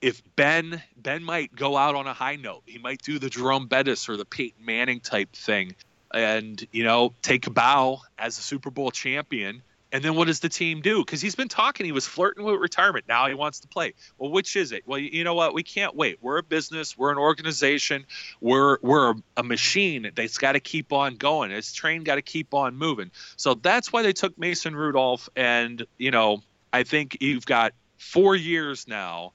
[0.00, 3.66] if Ben Ben might go out on a high note, he might do the Jerome
[3.66, 5.74] Bettis or the Peyton Manning type thing,
[6.12, 9.62] and you know take a bow as a Super Bowl champion.
[9.90, 11.02] And then what does the team do?
[11.02, 13.06] Because he's been talking, he was flirting with retirement.
[13.08, 13.94] Now he wants to play.
[14.18, 14.82] Well, which is it?
[14.86, 15.54] Well, you know what?
[15.54, 16.18] We can't wait.
[16.20, 16.98] We're a business.
[16.98, 18.04] We're an organization.
[18.38, 21.52] We're we're a machine that's got to keep on going.
[21.52, 23.10] Its train got to keep on moving.
[23.36, 25.30] So that's why they took Mason Rudolph.
[25.34, 29.32] And you know, I think you've got four years now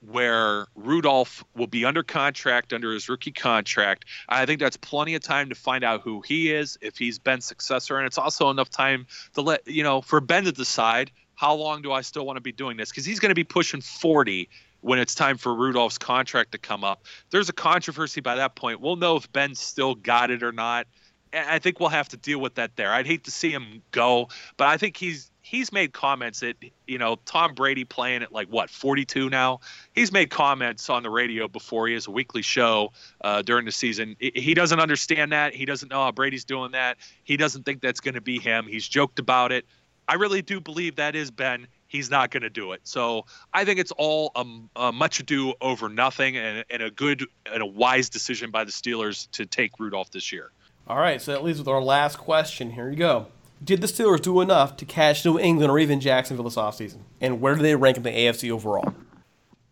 [0.00, 4.06] where Rudolph will be under contract under his rookie contract.
[4.28, 7.44] I think that's plenty of time to find out who he is, if he's Ben's
[7.44, 11.54] successor, and it's also enough time to let you know for Ben to decide how
[11.54, 13.80] long do I still want to be doing this because he's going to be pushing
[13.80, 14.48] 40
[14.82, 17.04] when it's time for Rudolph's contract to come up.
[17.30, 18.80] There's a controversy by that point.
[18.80, 20.86] We'll know if Ben still got it or not.
[21.32, 22.92] I think we'll have to deal with that there.
[22.92, 26.54] I'd hate to see him go, but I think he's he's made comments that
[26.86, 29.60] you know Tom Brady playing at like what 42 now.
[29.92, 33.72] He's made comments on the radio before he has a weekly show uh, during the
[33.72, 34.16] season.
[34.20, 35.52] He doesn't understand that.
[35.52, 36.98] He doesn't know how Brady's doing that.
[37.24, 38.66] He doesn't think that's going to be him.
[38.68, 39.66] He's joked about it.
[40.06, 42.80] I really do believe that is Ben he's not going to do it.
[42.84, 47.26] So I think it's all um, a much ado over nothing and, and, a good
[47.52, 50.52] and a wise decision by the Steelers to take Rudolph this year.
[50.86, 52.70] All right, so that leaves with our last question.
[52.70, 53.26] Here you go.
[53.62, 57.00] Did the Steelers do enough to catch New England or even Jacksonville this offseason?
[57.20, 58.94] And where do they rank in the AFC overall?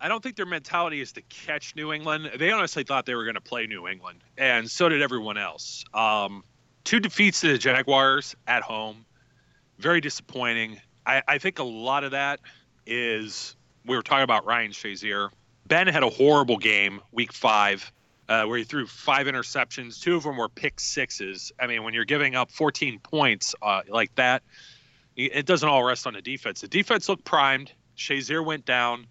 [0.01, 2.31] I don't think their mentality is to catch New England.
[2.39, 5.85] They honestly thought they were going to play New England, and so did everyone else.
[5.93, 6.45] Um,
[6.85, 9.05] two defeats to the Jaguars at home,
[9.79, 10.81] very disappointing.
[11.05, 12.41] I, I think a lot of that
[12.87, 15.31] is we were talking about Ryan Shazier.
[15.67, 17.91] Ben had a horrible game week five.
[18.29, 20.03] Uh, where he threw five interceptions.
[20.03, 21.51] Two of them were pick sixes.
[21.59, 24.43] I mean, when you're giving up 14 points uh, like that,
[25.17, 26.61] it doesn't all rest on the defense.
[26.61, 27.73] The defense looked primed.
[27.97, 29.07] Shazier went down.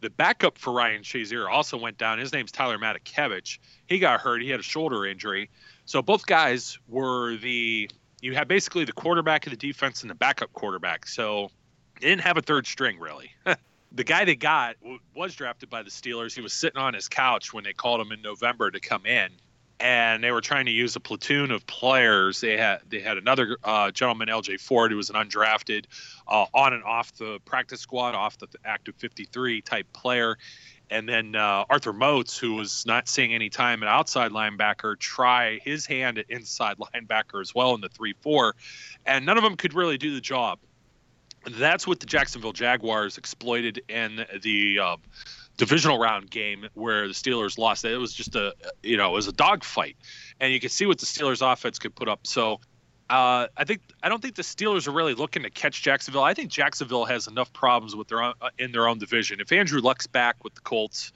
[0.00, 2.18] The backup for Ryan Shazier also went down.
[2.18, 3.58] His name's Tyler Matakevich.
[3.86, 4.42] He got hurt.
[4.42, 5.50] He had a shoulder injury.
[5.84, 7.90] So both guys were the
[8.22, 11.06] you had basically the quarterback of the defense and the backup quarterback.
[11.06, 11.50] So
[12.00, 13.32] they didn't have a third string really.
[13.94, 14.76] the guy they got
[15.14, 16.34] was drafted by the Steelers.
[16.34, 19.30] He was sitting on his couch when they called him in November to come in,
[19.80, 22.40] and they were trying to use a platoon of players.
[22.40, 24.58] They had they had another uh, gentleman, L.J.
[24.58, 25.84] Fort, who was an undrafted,
[26.26, 30.38] uh, on and off the practice squad, off the active 53 type player,
[30.92, 35.58] and then uh, Arthur Moats, who was not seeing any time at outside linebacker, try
[35.64, 38.54] his hand at inside linebacker as well in the 3 4.
[39.06, 40.58] And none of them could really do the job.
[41.50, 44.96] That's what the Jacksonville Jaguars exploited in the uh,
[45.56, 47.84] divisional round game where the Steelers lost.
[47.84, 49.96] It was just a, you know, it was a dogfight.
[50.40, 52.26] And you could see what the Steelers offense could put up.
[52.26, 52.60] So
[53.10, 56.22] uh, I think I don't think the Steelers are really looking to catch Jacksonville.
[56.22, 59.40] I think Jacksonville has enough problems with their own, uh, in their own division.
[59.40, 61.12] If Andrew Luck's back with the Colts,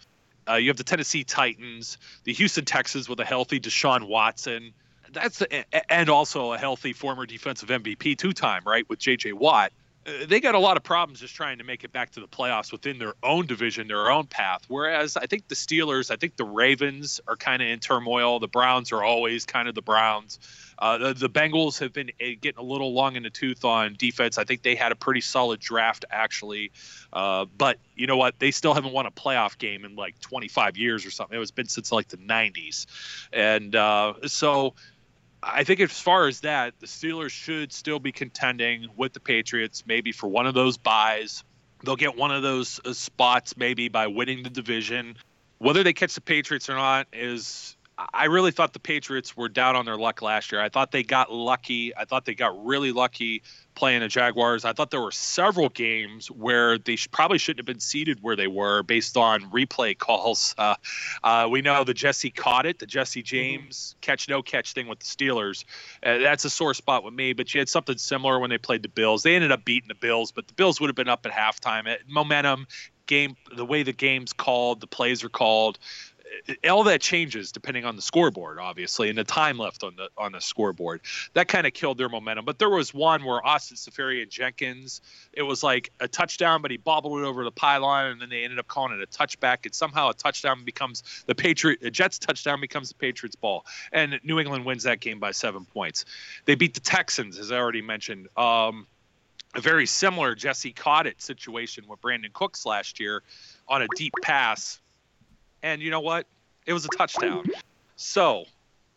[0.49, 4.73] uh, you have the Tennessee Titans, the Houston Texans with a healthy Deshaun Watson.
[5.11, 5.43] That's
[5.89, 9.33] and also a healthy former defensive MVP two time right with J.J.
[9.33, 9.73] Watt.
[10.07, 12.29] Uh, they got a lot of problems just trying to make it back to the
[12.29, 14.63] playoffs within their own division, their own path.
[14.69, 18.39] Whereas I think the Steelers, I think the Ravens are kind of in turmoil.
[18.39, 20.39] The Browns are always kind of the Browns.
[20.79, 23.95] Uh, the, the, Bengals have been uh, getting a little long in the tooth on
[23.99, 24.37] defense.
[24.37, 26.71] I think they had a pretty solid draft, actually.
[27.13, 28.39] Uh, but you know what?
[28.39, 31.35] They still haven't won a playoff game in like 25 years or something.
[31.35, 32.85] It was been since like the 90s.
[33.33, 34.75] And uh, so
[35.47, 39.85] I think as far as that, the Steelers should still be contending with the Patriots,
[39.87, 41.45] maybe for one of those buys.
[41.85, 45.17] They'll get one of those uh, spots maybe by winning the division.
[45.59, 49.75] Whether they catch the Patriots or not is I really thought the Patriots were down
[49.75, 50.61] on their luck last year.
[50.61, 51.97] I thought they got lucky.
[51.97, 53.43] I thought they got really lucky
[53.75, 54.67] playing the Jaguars.
[54.67, 58.37] I thought there were several games where they sh- probably shouldn't have been seated where
[58.37, 60.55] they were based on replay calls.
[60.67, 60.75] Uh,
[61.23, 63.27] uh, we know the Jesse caught it, the Jesse mm-hmm.
[63.27, 64.01] James mm-hmm.
[64.01, 65.65] catch no catch thing with the Steelers.
[66.03, 67.35] Uh, that's a sore spot with me.
[67.35, 69.23] But you had something similar when they played the Bills.
[69.23, 71.87] They ended up beating the Bills, but the Bills would have been up at halftime.
[71.87, 72.67] It, momentum,
[73.07, 75.79] game, the way the game's called, the plays are called
[76.69, 80.33] all that changes depending on the scoreboard, obviously, and the time left on the on
[80.33, 81.01] the scoreboard.
[81.35, 82.45] That kind of killed their momentum.
[82.45, 85.01] But there was one where Austin Seferian-Jenkins,
[85.33, 88.45] it was like a touchdown, but he bobbled it over the pylon, and then they
[88.45, 89.65] ended up calling it a touchback.
[89.65, 94.19] And somehow a touchdown becomes the Patriot, a Jets touchdown becomes the Patriots ball, and
[94.23, 96.05] New England wins that game by seven points.
[96.45, 98.29] They beat the Texans, as I already mentioned.
[98.37, 98.87] Um,
[99.55, 103.23] a very similar Jesse caught it situation with Brandin Cooks last year
[103.67, 104.81] on a deep pass
[105.63, 106.27] and you know what?
[106.67, 107.45] It was a touchdown.
[107.97, 108.45] So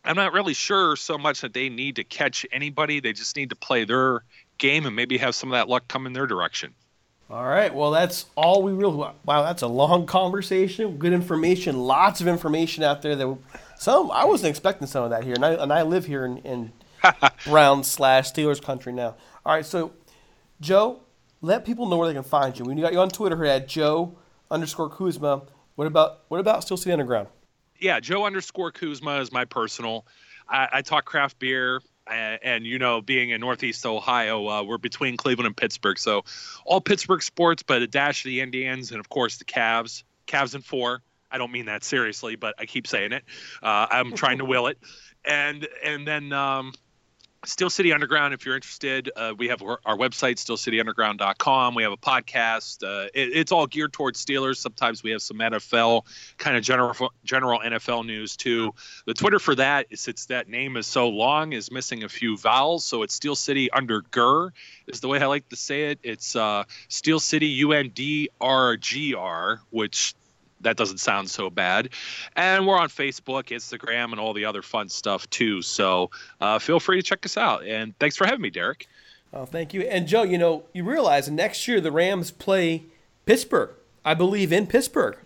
[0.04, 3.00] I'm not really sure so much that they need to catch anybody.
[3.00, 4.24] They just need to play their
[4.58, 6.74] game and maybe have some of that luck come in their direction.
[7.30, 7.72] All right.
[7.72, 8.96] Well, that's all we really.
[8.96, 10.96] Wow, that's a long conversation.
[10.96, 11.78] Good information.
[11.78, 13.14] Lots of information out there.
[13.14, 13.38] That
[13.78, 16.38] some I wasn't expecting some of that here, and I and I live here in,
[16.38, 16.72] in
[17.46, 19.14] Brown slash Steelers country now.
[19.46, 19.64] All right.
[19.64, 19.92] So,
[20.60, 21.02] Joe,
[21.40, 22.64] let people know where they can find you.
[22.64, 24.16] We got you on Twitter here at Joe
[24.50, 25.42] underscore Kuzma.
[25.80, 27.28] What about what about Steel City Underground?
[27.78, 30.04] Yeah, Joe underscore Kuzma is my personal.
[30.46, 34.76] I, I talk craft beer, and, and, you know, being in Northeast Ohio, uh, we're
[34.76, 36.24] between Cleveland and Pittsburgh, so
[36.66, 40.02] all Pittsburgh sports, but a dash of the Indians, and of course the Cavs.
[40.26, 41.00] Cavs in four.
[41.30, 43.24] I don't mean that seriously, but I keep saying it.
[43.62, 44.76] Uh, I'm trying to will it,
[45.24, 46.74] and and then um,
[47.46, 51.74] Steel City Underground, if you're interested, uh, we have our, website, steelcityunderground.com.
[51.74, 52.84] We have a podcast.
[52.84, 54.58] Uh, it, it's all geared towards Steelers.
[54.58, 56.04] Sometimes we have some NFL,
[56.36, 58.74] kind of general general NFL news too.
[59.06, 62.84] The Twitter for that, since that name is so long, is missing a few vowels.
[62.84, 64.52] So it's Steel City Under Gur
[64.86, 65.98] is the way I like to say it.
[66.02, 70.14] It's uh, Steel City U N D R G R, which
[70.60, 71.90] that doesn't sound so bad.
[72.36, 75.62] And we're on Facebook, Instagram, and all the other fun stuff too.
[75.62, 77.64] So uh, feel free to check us out.
[77.64, 78.86] And thanks for having me, Derek.
[79.32, 79.82] Oh, thank you.
[79.82, 82.84] And Joe, you know, you realize next year the Rams play
[83.26, 83.70] Pittsburgh,
[84.04, 85.16] I believe, in Pittsburgh.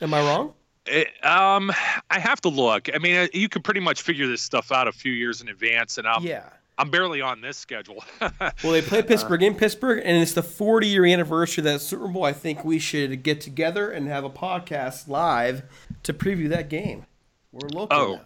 [0.00, 0.54] Am I wrong?
[0.86, 1.70] It, um,
[2.10, 2.88] I have to look.
[2.94, 5.48] I mean, uh, you can pretty much figure this stuff out a few years in
[5.48, 6.48] advance, and I'm yeah.
[6.78, 8.04] I'm barely on this schedule.
[8.20, 8.30] well,
[8.62, 9.08] they play uh-huh.
[9.08, 12.24] Pittsburgh in Pittsburgh, and it's the 40 year anniversary of that Super Bowl.
[12.24, 15.64] I think we should get together and have a podcast live
[16.04, 17.06] to preview that game.
[17.50, 18.14] We're local oh.
[18.14, 18.20] now.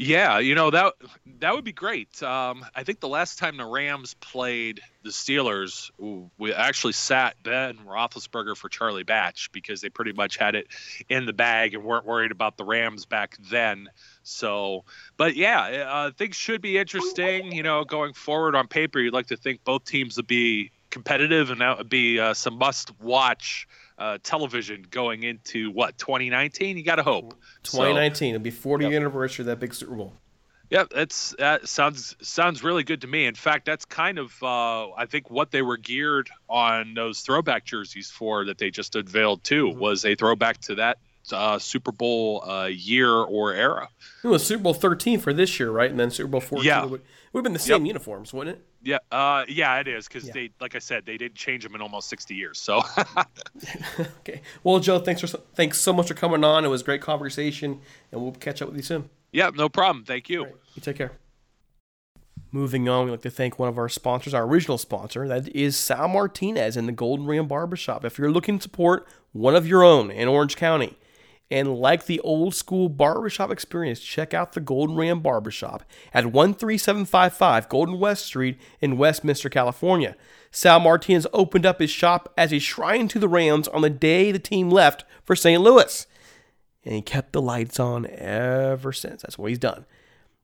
[0.00, 0.94] Yeah, you know that
[1.40, 2.22] that would be great.
[2.22, 5.90] Um, I think the last time the Rams played the Steelers,
[6.38, 10.68] we actually sat Ben Roethlisberger for Charlie Batch because they pretty much had it
[11.08, 13.88] in the bag and weren't worried about the Rams back then.
[14.22, 14.84] So,
[15.16, 17.50] but yeah, uh, things should be interesting.
[17.50, 21.50] You know, going forward on paper, you'd like to think both teams would be competitive,
[21.50, 23.66] and that would be uh, some must-watch
[23.98, 26.76] uh, television going into what 2019.
[26.76, 27.34] You got to hope
[27.64, 28.16] 2019.
[28.16, 28.94] So, It'll be 40 yep.
[28.94, 30.14] anniversary of that big Super Bowl.
[30.70, 33.24] Yep, that's that sounds sounds really good to me.
[33.24, 37.64] In fact, that's kind of uh, I think what they were geared on those throwback
[37.64, 39.78] jerseys for that they just unveiled too mm-hmm.
[39.78, 40.98] was a throwback to that
[41.32, 43.88] uh, Super Bowl uh, year or era.
[44.22, 45.90] It was Super Bowl 13 for this year, right?
[45.90, 46.84] And then Super Bowl 14 yeah.
[46.84, 47.02] would,
[47.32, 47.88] would have been the same yep.
[47.88, 48.64] uniforms, wouldn't it?
[48.82, 50.32] Yeah, uh, yeah, it is because yeah.
[50.32, 52.58] they, like I said, they didn't change them in almost 60 years.
[52.60, 52.82] So,
[54.20, 54.40] okay.
[54.62, 56.64] Well, Joe, thanks for thanks so much for coming on.
[56.64, 57.80] It was a great conversation,
[58.12, 59.10] and we'll catch up with you soon.
[59.32, 60.04] Yeah, no problem.
[60.04, 60.44] Thank you.
[60.44, 60.54] Right.
[60.74, 61.12] You take care.
[62.50, 65.76] Moving on, we'd like to thank one of our sponsors, our original sponsor, that is
[65.76, 68.06] Sal Martinez and the Golden Ram Barbershop.
[68.06, 70.96] If you're looking to support one of your own in Orange County,
[71.50, 75.82] and like the old school barbershop experience, check out the Golden Ram Barbershop
[76.12, 80.14] at 13755 Golden West Street in Westminster, California.
[80.50, 84.30] Sal Martinez opened up his shop as a shrine to the Rams on the day
[84.30, 85.60] the team left for St.
[85.60, 86.06] Louis.
[86.84, 89.22] And he kept the lights on ever since.
[89.22, 89.86] That's what he's done.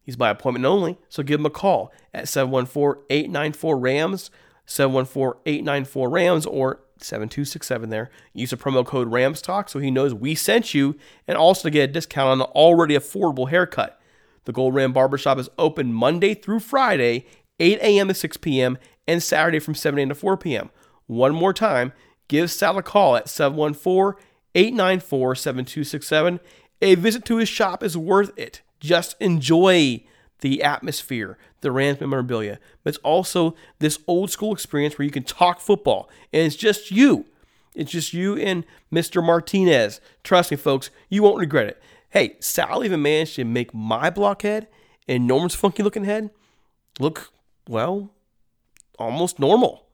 [0.03, 4.31] He's by appointment only, so give him a call at 714 894 RAMS,
[4.67, 8.11] 714 894 RAMS, or 7267 there.
[8.33, 10.97] Use a promo code RAMSTALK so he knows we sent you
[11.29, 14.01] and also to get a discount on the already affordable haircut.
[14.45, 17.27] The Gold Ram Barbershop is open Monday through Friday,
[17.61, 18.09] 8 a.m.
[18.09, 20.09] to 6 p.m., and Saturday from 7 a.m.
[20.09, 20.71] to 4 p.m.
[21.07, 21.93] One more time,
[22.29, 24.23] give Sal a call at 714
[24.55, 26.41] 894 7267.
[26.83, 28.63] A visit to his shop is worth it.
[28.81, 30.05] Just enjoy
[30.41, 35.23] the atmosphere, the Rams memorabilia, but it's also this old school experience where you can
[35.23, 37.27] talk football and it's just you.
[37.75, 39.25] It's just you and Mr.
[39.25, 40.01] Martinez.
[40.23, 41.83] Trust me, folks, you won't regret it.
[42.11, 44.69] Hey, Sal even managed to make my blockhead
[45.09, 46.31] and Norman's funky looking head
[47.01, 47.33] look,
[47.69, 48.11] well,
[48.99, 49.87] almost normal.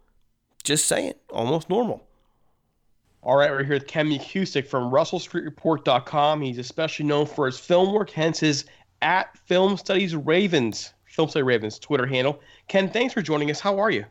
[0.62, 2.07] Just saying, almost normal.
[3.22, 6.41] All right, we're here with Ken McKusick from RussellStreetReport.com.
[6.41, 8.64] He's especially known for his film work, hence his
[9.03, 12.40] at Film Studies Ravens, Film Study Ravens Twitter handle.
[12.68, 13.61] Ken, thanks for joining us.
[13.61, 14.05] How are you?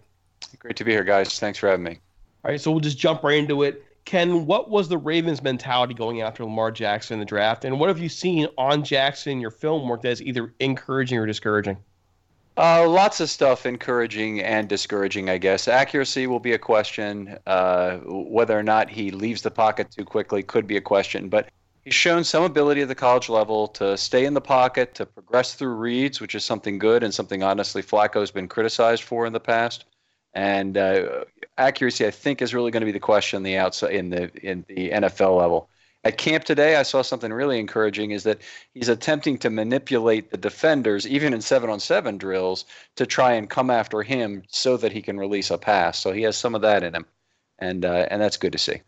[0.58, 1.40] Great to be here, guys.
[1.40, 2.00] Thanks for having me.
[2.44, 3.84] All right, so we'll just jump right into it.
[4.06, 7.90] Ken, what was the Ravens' mentality going after Lamar Jackson in the draft, and what
[7.90, 11.78] have you seen on Jackson in your film work that is either encouraging or discouraging?
[12.58, 15.68] Uh, lots of stuff encouraging and discouraging, I guess.
[15.68, 17.38] Accuracy will be a question.
[17.46, 21.30] Uh, whether or not he leaves the pocket too quickly could be a question.
[21.30, 21.50] But
[21.90, 25.56] He's shown some ability at the college level to stay in the pocket, to progress
[25.56, 29.40] through reads, which is something good and something honestly Flacco's been criticized for in the
[29.40, 29.86] past.
[30.36, 31.24] And uh,
[31.58, 34.66] accuracy, I think, is really going to be the question the outside in the in
[34.68, 35.68] the NFL level.
[36.04, 38.38] At camp today, I saw something really encouraging: is that
[38.76, 42.66] he's attempting to manipulate the defenders, even in seven-on-seven drills,
[42.98, 45.98] to try and come after him so that he can release a pass.
[45.98, 47.08] So he has some of that in him,
[47.58, 48.82] and uh, and that's good to see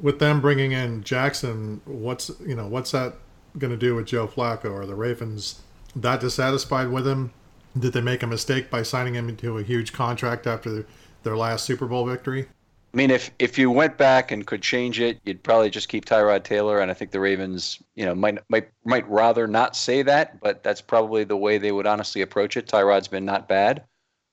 [0.00, 3.14] with them bringing in Jackson, what's you know what's that
[3.58, 4.72] going to do with Joe Flacco?
[4.72, 5.60] Are the Ravens
[5.94, 7.32] that dissatisfied with him?
[7.78, 10.86] Did they make a mistake by signing him into a huge contract after
[11.22, 12.46] their last Super Bowl victory?
[12.94, 16.06] I mean, if if you went back and could change it, you'd probably just keep
[16.06, 20.02] Tyrod Taylor, and I think the Ravens, you know, might might might rather not say
[20.02, 22.66] that, but that's probably the way they would honestly approach it.
[22.66, 23.84] Tyrod's been not bad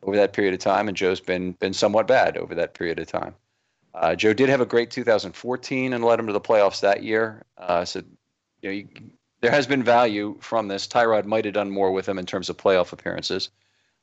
[0.04, 3.08] over that period of time, and Joe's been been somewhat bad over that period of
[3.08, 3.36] time.
[3.94, 7.44] Uh, Joe did have a great 2014 and led him to the playoffs that year.
[7.58, 8.02] Uh, so,
[8.62, 8.88] you know, you,
[9.42, 10.88] there has been value from this.
[10.88, 13.50] Tyrod might have done more with him in terms of playoff appearances.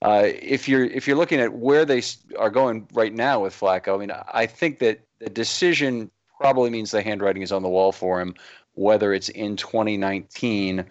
[0.03, 2.03] Uh, if you're if you're looking at where they
[2.39, 6.91] are going right now with Flacco, I mean, I think that the decision probably means
[6.91, 8.35] the handwriting is on the wall for him,
[8.75, 10.87] whether it's in 2019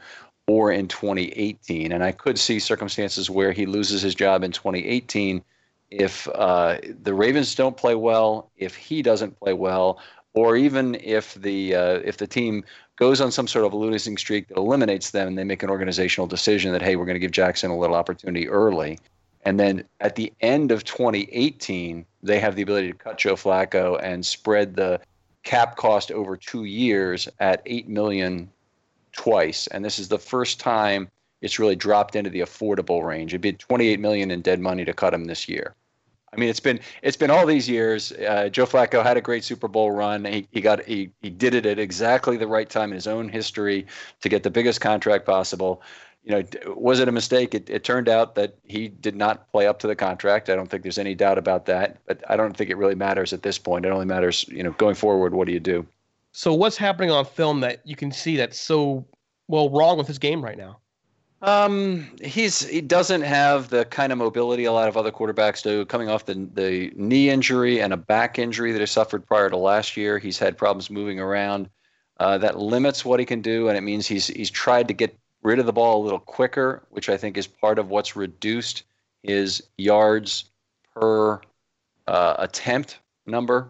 [0.48, 1.92] or in 2018.
[1.92, 5.44] And I could see circumstances where he loses his job in 2018
[5.92, 10.00] if uh, the Ravens don't play well, if he doesn't play well,
[10.34, 12.64] or even if the uh, if the team
[12.96, 16.28] goes on some sort of losing streak that eliminates them and they make an organizational
[16.28, 19.00] decision that hey we're going to give Jackson a little opportunity early.
[19.44, 24.00] And then at the end of 2018 they have the ability to cut Joe Flacco
[24.04, 25.00] and spread the
[25.44, 28.50] cap cost over 2 years at 8 million
[29.14, 29.68] twice.
[29.68, 31.10] And this is the first time
[31.42, 34.94] it's really dropped into the affordable range it'd be 28 million in dead money to
[34.94, 35.76] cut him this year
[36.32, 38.12] I mean, it's been it's been all these years.
[38.12, 40.26] Uh, Joe Flacco had a great Super Bowl run.
[40.26, 43.30] He, he got he he did it at exactly the right time in his own
[43.30, 43.88] history
[44.22, 45.82] to get the biggest contract possible.
[46.24, 47.56] You know, was it a mistake?
[47.56, 50.50] It, it turned out that he did not play up to the contract.
[50.50, 51.98] I don't think there's any doubt about that.
[52.06, 53.86] But I don't think it really matters at this point.
[53.86, 55.34] It only matters, you know, going forward.
[55.34, 55.88] What do you do?
[56.32, 59.06] So what's happening on film that you can see that's so
[59.48, 60.78] well wrong with his game right now?
[61.42, 65.86] Um, he's he doesn't have the kind of mobility a lot of other quarterbacks do.
[65.86, 69.58] Coming off the the knee injury and a back injury that he suffered prior to
[69.58, 71.70] last year, he's had problems moving around.
[72.18, 75.18] Uh, that limits what he can do, and it means he's he's tried to get
[75.42, 78.84] rid of the ball a little quicker, which I think is part of what's reduced
[79.24, 80.46] his yards
[80.94, 81.40] per
[82.08, 83.70] uh, attempt number.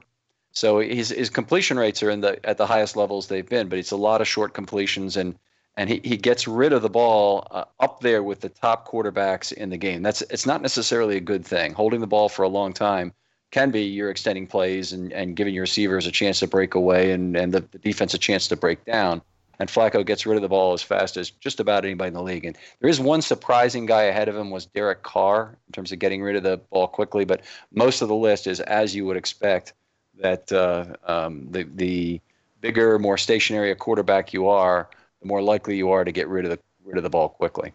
[0.52, 3.78] So his his completion rates are in the at the highest levels they've been, but
[3.78, 5.36] it's a lot of short completions and
[5.80, 9.54] and he, he gets rid of the ball uh, up there with the top quarterbacks
[9.54, 10.04] in the game.
[10.04, 11.72] That's it's not necessarily a good thing.
[11.72, 13.14] Holding the ball for a long time
[13.52, 17.12] can be you're extending plays and, and giving your receivers a chance to break away
[17.12, 19.22] and, and the, the defense a chance to break down.
[19.58, 22.24] And Flacco gets rid of the ball as fast as just about anybody in the
[22.24, 22.44] league.
[22.44, 26.00] And there is one surprising guy ahead of him was Derek Carr in terms of
[26.00, 27.24] getting rid of the ball quickly.
[27.24, 29.72] But most of the list is as you would expect
[30.20, 32.20] that uh, um, the the
[32.60, 34.90] bigger, more stationary a quarterback you are,
[35.22, 37.74] the more likely you are to get rid of the rid of the ball quickly.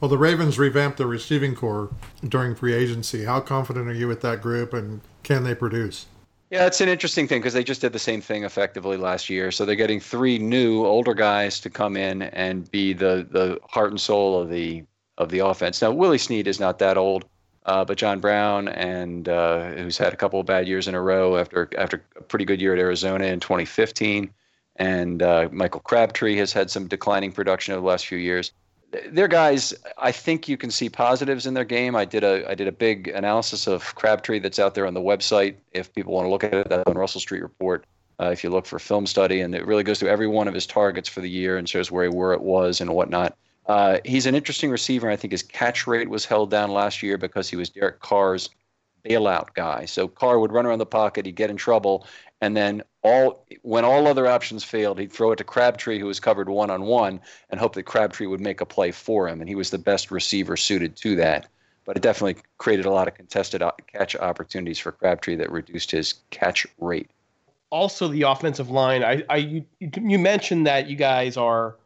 [0.00, 1.90] Well, the Ravens revamped their receiving corps
[2.26, 3.24] during free agency.
[3.24, 6.06] How confident are you with that group, and can they produce?
[6.50, 9.52] Yeah, it's an interesting thing because they just did the same thing effectively last year.
[9.52, 13.90] So they're getting three new older guys to come in and be the the heart
[13.90, 14.84] and soul of the
[15.18, 15.80] of the offense.
[15.80, 17.26] Now Willie Snead is not that old,
[17.66, 21.00] uh, but John Brown and uh, who's had a couple of bad years in a
[21.00, 24.32] row after after a pretty good year at Arizona in 2015
[24.76, 28.52] and uh, Michael Crabtree has had some declining production over the last few years.
[29.10, 29.72] They're guys.
[29.98, 31.94] I think you can see positives in their game.
[31.94, 35.00] I did a I did a big analysis of Crabtree that's out there on the
[35.00, 35.56] website.
[35.72, 37.84] If people want to look at it, that's on Russell Street Report.
[38.20, 40.54] Uh, if you look for film study, and it really goes through every one of
[40.54, 43.36] his targets for the year and shows where he where it was and whatnot.
[43.66, 45.08] Uh, he's an interesting receiver.
[45.08, 48.50] I think his catch rate was held down last year because he was Derek Carr's
[49.04, 49.84] bailout guy.
[49.84, 52.06] So Carr would run around the pocket, he'd get in trouble,
[52.40, 56.20] and then all when all other options failed, he'd throw it to Crabtree, who was
[56.20, 57.20] covered one on one,
[57.50, 59.40] and hope that Crabtree would make a play for him.
[59.40, 61.46] And he was the best receiver suited to that.
[61.84, 63.62] But it definitely created a lot of contested
[63.92, 67.10] catch opportunities for Crabtree that reduced his catch rate.
[67.70, 69.02] Also, the offensive line.
[69.02, 71.76] I, I you, you mentioned that you guys are,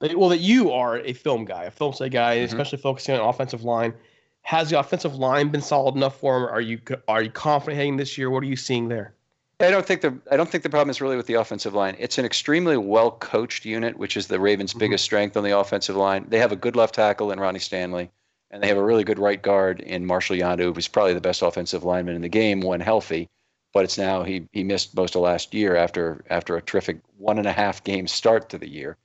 [0.00, 2.44] well, that you are a film guy, a film study guy, mm-hmm.
[2.44, 3.94] especially focusing on offensive line.
[4.42, 6.44] Has the offensive line been solid enough for him?
[6.44, 6.78] Are you
[7.08, 8.28] are you confident heading this year?
[8.28, 9.13] What are you seeing there?
[9.60, 11.96] I don't think the I don't think the problem is really with the offensive line.
[11.98, 14.80] It's an extremely well coached unit, which is the Ravens' mm-hmm.
[14.80, 16.26] biggest strength on the offensive line.
[16.28, 18.10] They have a good left tackle in Ronnie Stanley,
[18.50, 21.42] and they have a really good right guard in Marshall Yanda, who's probably the best
[21.42, 23.28] offensive lineman in the game when healthy.
[23.72, 27.38] But it's now he he missed most of last year after after a terrific one
[27.38, 28.96] and a half game start to the year.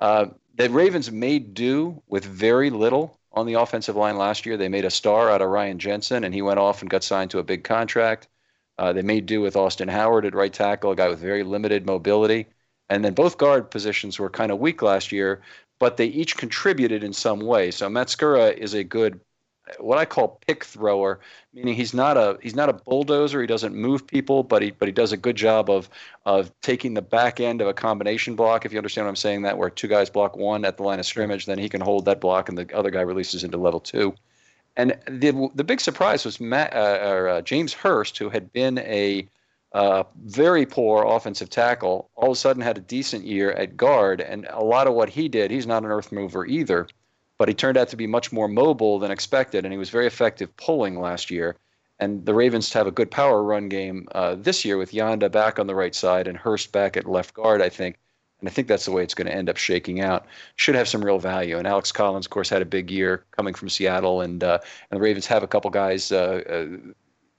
[0.00, 0.26] Uh,
[0.56, 4.56] the Ravens made do with very little on the offensive line last year.
[4.56, 7.30] They made a star out of Ryan Jensen, and he went off and got signed
[7.32, 8.28] to a big contract.
[8.78, 11.86] Uh, they made do with Austin Howard at right tackle, a guy with very limited
[11.86, 12.46] mobility.
[12.88, 15.42] And then both guard positions were kind of weak last year,
[15.78, 17.70] but they each contributed in some way.
[17.70, 19.20] So Matt Skura is a good,
[19.78, 21.20] what I call pick thrower,
[21.54, 23.40] meaning he's not a he's not a bulldozer.
[23.40, 25.88] He doesn't move people, but he but he does a good job of
[26.26, 28.66] of taking the back end of a combination block.
[28.66, 30.98] If you understand what I'm saying, that where two guys block one at the line
[31.00, 33.80] of scrimmage, then he can hold that block, and the other guy releases into level
[33.80, 34.14] two.
[34.76, 38.78] And the the big surprise was Matt, uh, or, uh, James Hurst, who had been
[38.78, 39.28] a
[39.72, 44.20] uh, very poor offensive tackle, all of a sudden had a decent year at guard.
[44.20, 46.88] And a lot of what he did, he's not an earth mover either,
[47.38, 50.06] but he turned out to be much more mobile than expected, and he was very
[50.06, 51.56] effective pulling last year.
[52.00, 55.58] And the Ravens have a good power run game uh, this year with Yanda back
[55.58, 57.98] on the right side and Hurst back at left guard, I think.
[58.44, 60.26] And I think that's the way it's going to end up shaking out.
[60.56, 61.56] Should have some real value.
[61.56, 64.58] And Alex Collins, of course, had a big year coming from Seattle, and uh,
[64.90, 66.76] and the Ravens have a couple guys, uh, uh,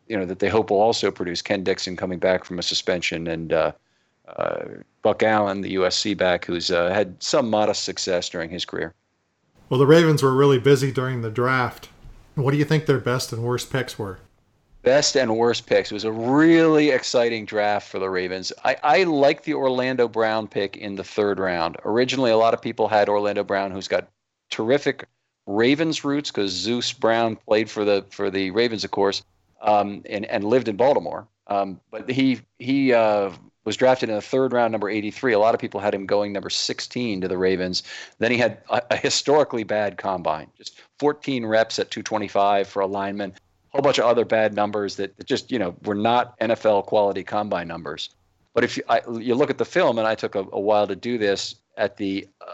[0.08, 1.44] you know, that they hope will also produce.
[1.44, 3.74] Ken Dixon coming back from a suspension, and uh,
[4.36, 4.64] uh,
[5.04, 8.96] Buck Allen, the USC back, who's uh, had some modest success during his career.
[9.70, 11.90] Well, the Ravens were really busy during the draft.
[12.34, 14.22] What do you think their best and worst picks were?
[14.86, 15.92] Best and worst picks.
[15.92, 18.54] It was a really exciting draft for the Ravens.
[18.64, 21.76] I, I like the Orlando Brown pick in the third round.
[21.84, 24.08] Originally, a lot of people had Orlando Brown, who's got
[24.52, 25.08] terrific
[25.48, 29.24] Ravens roots because Zeus Brown played for the for the Ravens, of course,
[29.62, 31.28] um, and and lived in Baltimore.
[31.48, 33.32] Um, but he he uh,
[33.66, 35.34] was drafted in the third round, number 83.
[35.34, 37.82] A lot of people had him going number 16 to the Ravens.
[38.20, 42.88] Then he had a, a historically bad combine, just 14 reps at 225 for a
[42.88, 43.34] lineman
[43.76, 47.24] whole bunch of other bad numbers that, that just you know were not NFL quality
[47.24, 48.10] combine numbers.
[48.54, 50.88] But if you, I, you look at the film, and I took a, a while
[50.88, 52.54] to do this, at the uh,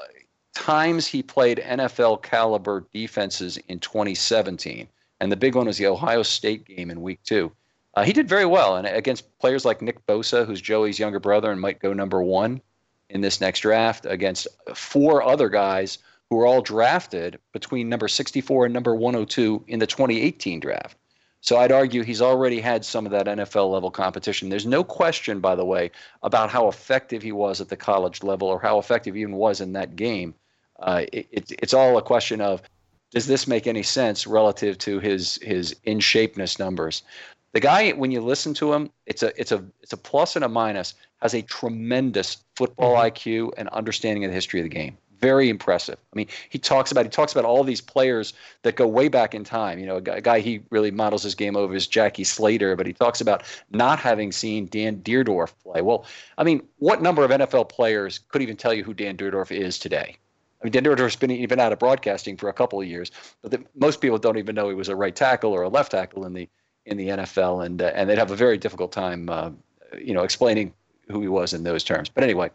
[0.55, 4.87] times he played NFL caliber defenses in 2017,
[5.19, 7.51] and the big one was the Ohio State game in Week Two.
[7.93, 11.51] Uh, he did very well, and against players like Nick Bosa, who's Joey's younger brother
[11.51, 12.61] and might go number one
[13.09, 15.99] in this next draft, against four other guys
[16.29, 20.97] who were all drafted between number 64 and number 102 in the 2018 draft.
[21.41, 24.49] So I'd argue he's already had some of that NFL level competition.
[24.49, 25.89] There's no question, by the way,
[26.21, 29.59] about how effective he was at the college level or how effective he even was
[29.59, 30.35] in that game.
[30.79, 32.61] Uh, it, it, it's all a question of
[33.09, 37.01] does this make any sense relative to his his in shapeness numbers?
[37.53, 40.45] The guy, when you listen to him, it's a it's a it's a plus and
[40.45, 40.93] a minus.
[41.21, 43.05] Has a tremendous football mm-hmm.
[43.05, 45.97] IQ and understanding of the history of the game very impressive.
[46.11, 49.33] I mean, he talks about he talks about all these players that go way back
[49.33, 49.79] in time.
[49.79, 52.75] You know, a guy, a guy he really models his game over is Jackie Slater,
[52.75, 55.81] but he talks about not having seen Dan Dierdorf play.
[55.81, 56.05] Well,
[56.37, 59.79] I mean, what number of NFL players could even tell you who Dan Dierdorf is
[59.79, 60.17] today?
[60.61, 63.11] I mean, Dan Dierdorf's been even out of broadcasting for a couple of years,
[63.41, 65.91] but the, most people don't even know he was a right tackle or a left
[65.91, 66.49] tackle in the
[66.85, 69.51] in the NFL, and uh, and they'd have a very difficult time, uh,
[69.99, 70.73] you know, explaining
[71.09, 72.09] who he was in those terms.
[72.09, 72.49] But anyway,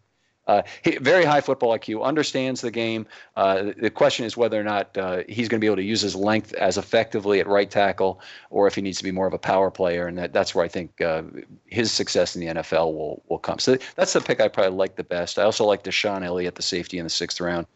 [0.46, 0.62] uh,
[1.00, 3.06] very high football IQ, understands the game.
[3.36, 6.00] Uh, the question is whether or not uh, he's going to be able to use
[6.00, 8.20] his length as effectively at right tackle,
[8.50, 10.06] or if he needs to be more of a power player.
[10.06, 11.22] And that, that's where I think uh,
[11.66, 13.58] his success in the NFL will will come.
[13.58, 15.38] So that's the pick I probably like the best.
[15.38, 17.66] I also like DeShon Elliott, the safety in the sixth round.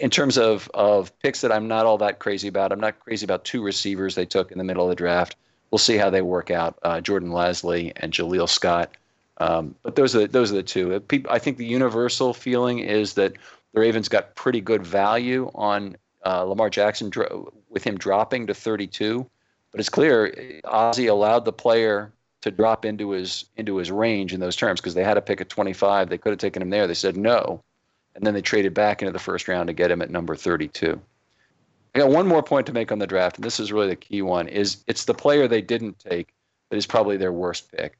[0.00, 3.24] In terms of of picks that I'm not all that crazy about, I'm not crazy
[3.24, 5.36] about two receivers they took in the middle of the draft.
[5.70, 6.78] We'll see how they work out.
[6.82, 8.96] Uh, Jordan Lasley and Jaleel Scott.
[9.38, 11.02] Um, but those are those are the two.
[11.28, 13.34] I think the universal feeling is that
[13.72, 17.12] the Ravens got pretty good value on uh, Lamar Jackson
[17.70, 19.28] with him dropping to 32.
[19.70, 24.40] But it's clear Ozzie allowed the player to drop into his into his range in
[24.40, 26.08] those terms because they had to pick at 25.
[26.08, 26.86] They could have taken him there.
[26.86, 27.62] They said no,
[28.14, 31.00] and then they traded back into the first round to get him at number 32.
[31.94, 33.96] I got one more point to make on the draft, and this is really the
[33.96, 36.34] key one: is it's the player they didn't take
[36.70, 37.96] that is probably their worst pick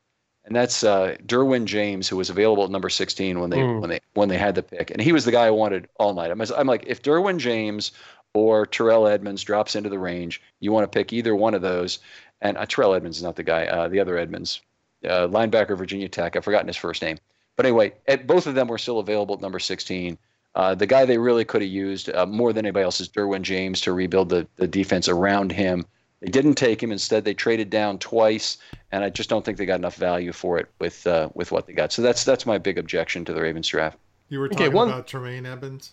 [0.49, 3.80] and that's uh, Derwin James, who was available at number 16 when they mm.
[3.80, 6.14] when they when they had the pick, and he was the guy I wanted all
[6.14, 6.30] night.
[6.30, 7.92] I'm, I'm like, if Derwin James
[8.32, 11.99] or Terrell Edmunds drops into the range, you want to pick either one of those.
[12.40, 13.66] And uh, Terrell Edmunds is not the guy.
[13.66, 14.62] Uh, the other Edmunds,
[15.05, 16.34] uh, linebacker, Virginia Tech.
[16.34, 17.18] I've forgotten his first name.
[17.57, 20.16] But anyway, at, both of them were still available at number 16.
[20.55, 23.42] Uh, the guy they really could have used uh, more than anybody else is Derwin
[23.42, 25.84] James to rebuild the, the defense around him.
[26.20, 26.90] They didn't take him.
[26.90, 28.58] Instead, they traded down twice,
[28.90, 31.66] and I just don't think they got enough value for it with uh, with what
[31.66, 31.92] they got.
[31.92, 33.98] So that's that's my big objection to the Ravens draft.
[34.28, 34.88] You were talking okay, one...
[34.88, 35.92] about Tremaine Edmunds.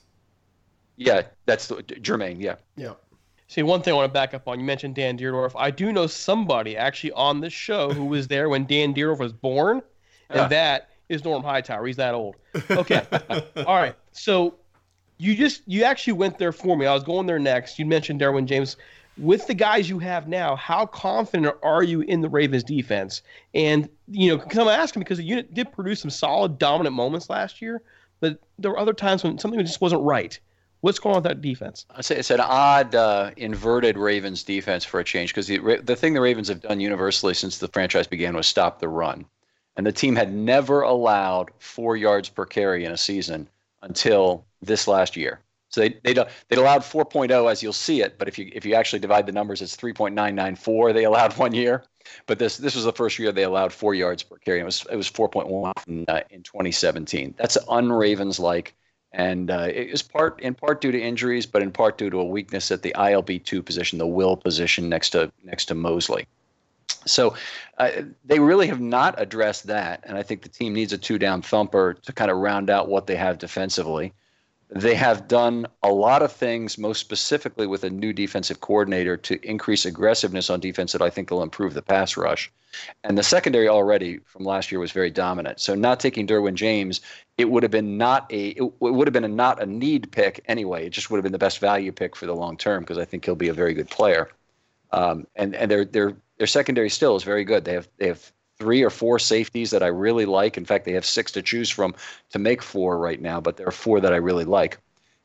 [0.97, 2.37] Yeah, that's the, Jermaine.
[2.39, 2.55] Yeah.
[2.75, 2.93] Yeah.
[3.47, 4.59] See, one thing I want to back up on.
[4.59, 5.51] You mentioned Dan Dierdorf.
[5.55, 9.33] I do know somebody actually on this show who was there when Dan Dierdorf was
[9.33, 9.83] born,
[10.29, 11.85] and that is Norm Hightower.
[11.85, 12.35] He's that old.
[12.71, 13.05] Okay.
[13.57, 13.95] All right.
[14.11, 14.55] So
[15.17, 16.85] you just you actually went there for me.
[16.85, 17.77] I was going there next.
[17.77, 18.77] You mentioned Derwin James
[19.17, 23.21] with the guys you have now, how confident are you in the Ravens defense?
[23.53, 27.29] And, you know, because I'm asking because the unit did produce some solid, dominant moments
[27.29, 27.81] last year,
[28.19, 30.37] but there were other times when something just wasn't right.
[30.81, 31.85] What's going on with that defense?
[31.97, 36.21] It's an odd, uh, inverted Ravens defense for a change because the, the thing the
[36.21, 39.25] Ravens have done universally since the franchise began was stop the run.
[39.77, 43.49] And the team had never allowed four yards per carry in a season
[43.81, 45.39] until this last year.
[45.75, 48.75] So they they they allowed 4.0 as you'll see it, but if you if you
[48.75, 51.83] actually divide the numbers, it's 3.994 they allowed one year.
[52.27, 54.61] But this this was the first year they allowed four yards per carry.
[54.61, 57.35] It was it was 4.1 in, uh, in 2017.
[57.37, 58.73] That's un-Ravens like,
[59.11, 62.19] and uh, it was part in part due to injuries, but in part due to
[62.19, 66.25] a weakness at the ILB two position, the will position next to next to Mosley.
[67.05, 67.35] So
[67.79, 67.91] uh,
[68.23, 71.95] they really have not addressed that, and I think the team needs a two-down thumper
[71.95, 74.13] to kind of round out what they have defensively.
[74.75, 79.39] They have done a lot of things, most specifically with a new defensive coordinator, to
[79.49, 82.51] increase aggressiveness on defense that I think will improve the pass rush.
[83.05, 85.61] And the secondary already from last year was very dominant.
[85.61, 86.99] So not taking Derwin James,
[87.37, 90.43] it would have been not a it would have been a not a need pick
[90.49, 90.87] anyway.
[90.87, 93.05] It just would have been the best value pick for the long term because I
[93.05, 94.29] think he'll be a very good player.
[94.91, 97.63] Um, and and their their their secondary still is very good.
[97.63, 100.57] They have they have three or four safeties that I really like.
[100.57, 101.95] In fact, they have six to choose from
[102.31, 104.77] to make four right now, but there are four that I really like.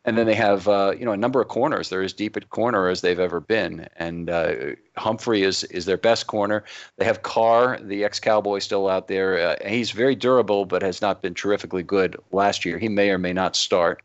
[0.05, 1.91] And then they have uh, you know a number of corners.
[1.91, 3.87] They're as deep at corner as they've ever been.
[3.97, 4.55] And uh,
[4.97, 6.65] Humphrey is is their best corner.
[6.97, 9.39] They have Carr, the ex Cowboy, still out there.
[9.39, 12.79] Uh, he's very durable, but has not been terrifically good last year.
[12.79, 14.03] He may or may not start.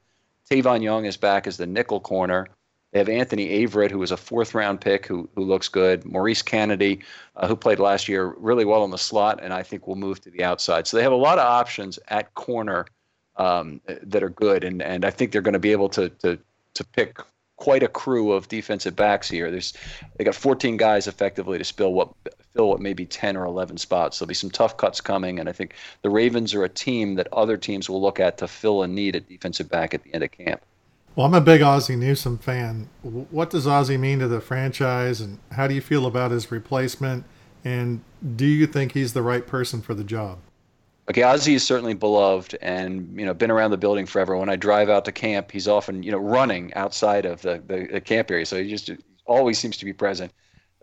[0.51, 2.47] Tavon Young is back as the nickel corner.
[2.95, 6.05] They have Anthony Averett, who was a fourth round pick, who who looks good.
[6.05, 7.01] Maurice Canady,
[7.35, 10.21] uh, who played last year really well in the slot, and I think will move
[10.21, 10.87] to the outside.
[10.87, 12.85] So they have a lot of options at corner
[13.35, 16.39] um, that are good, and and I think they're going to be able to to
[16.73, 17.19] to pick
[17.57, 19.51] quite a crew of defensive backs here.
[19.51, 19.73] There's
[20.15, 22.13] they got 14 guys effectively to fill what
[22.53, 24.19] fill what maybe 10 or 11 spots.
[24.19, 27.27] There'll be some tough cuts coming, and I think the Ravens are a team that
[27.33, 30.23] other teams will look at to fill a need at defensive back at the end
[30.23, 30.61] of camp.
[31.15, 32.89] Well, I'm a big Ozzie Newsome fan.
[33.01, 37.23] What does Ozzie mean to the franchise, and how do you feel about his replacement?
[37.63, 38.01] And
[38.35, 40.39] do you think he's the right person for the job?
[41.09, 44.35] Okay, Ozzie is certainly beloved, and you know, been around the building forever.
[44.35, 47.87] When I drive out to camp, he's often you know running outside of the, the,
[47.93, 48.89] the camp area, so he just
[49.25, 50.33] always seems to be present.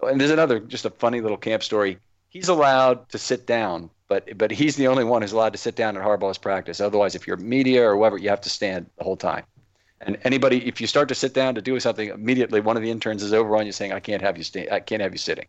[0.02, 1.98] And there's another just a funny little camp story.
[2.30, 5.76] He's allowed to sit down, but but he's the only one who's allowed to sit
[5.76, 6.80] down at Harbaugh's practice.
[6.80, 9.44] Otherwise, if you're media or whatever, you have to stand the whole time.
[10.04, 12.90] And anybody, if you start to sit down to do something, immediately one of the
[12.90, 14.68] interns is over on you saying, "I can't have you stay.
[14.70, 15.46] I can't have you sitting."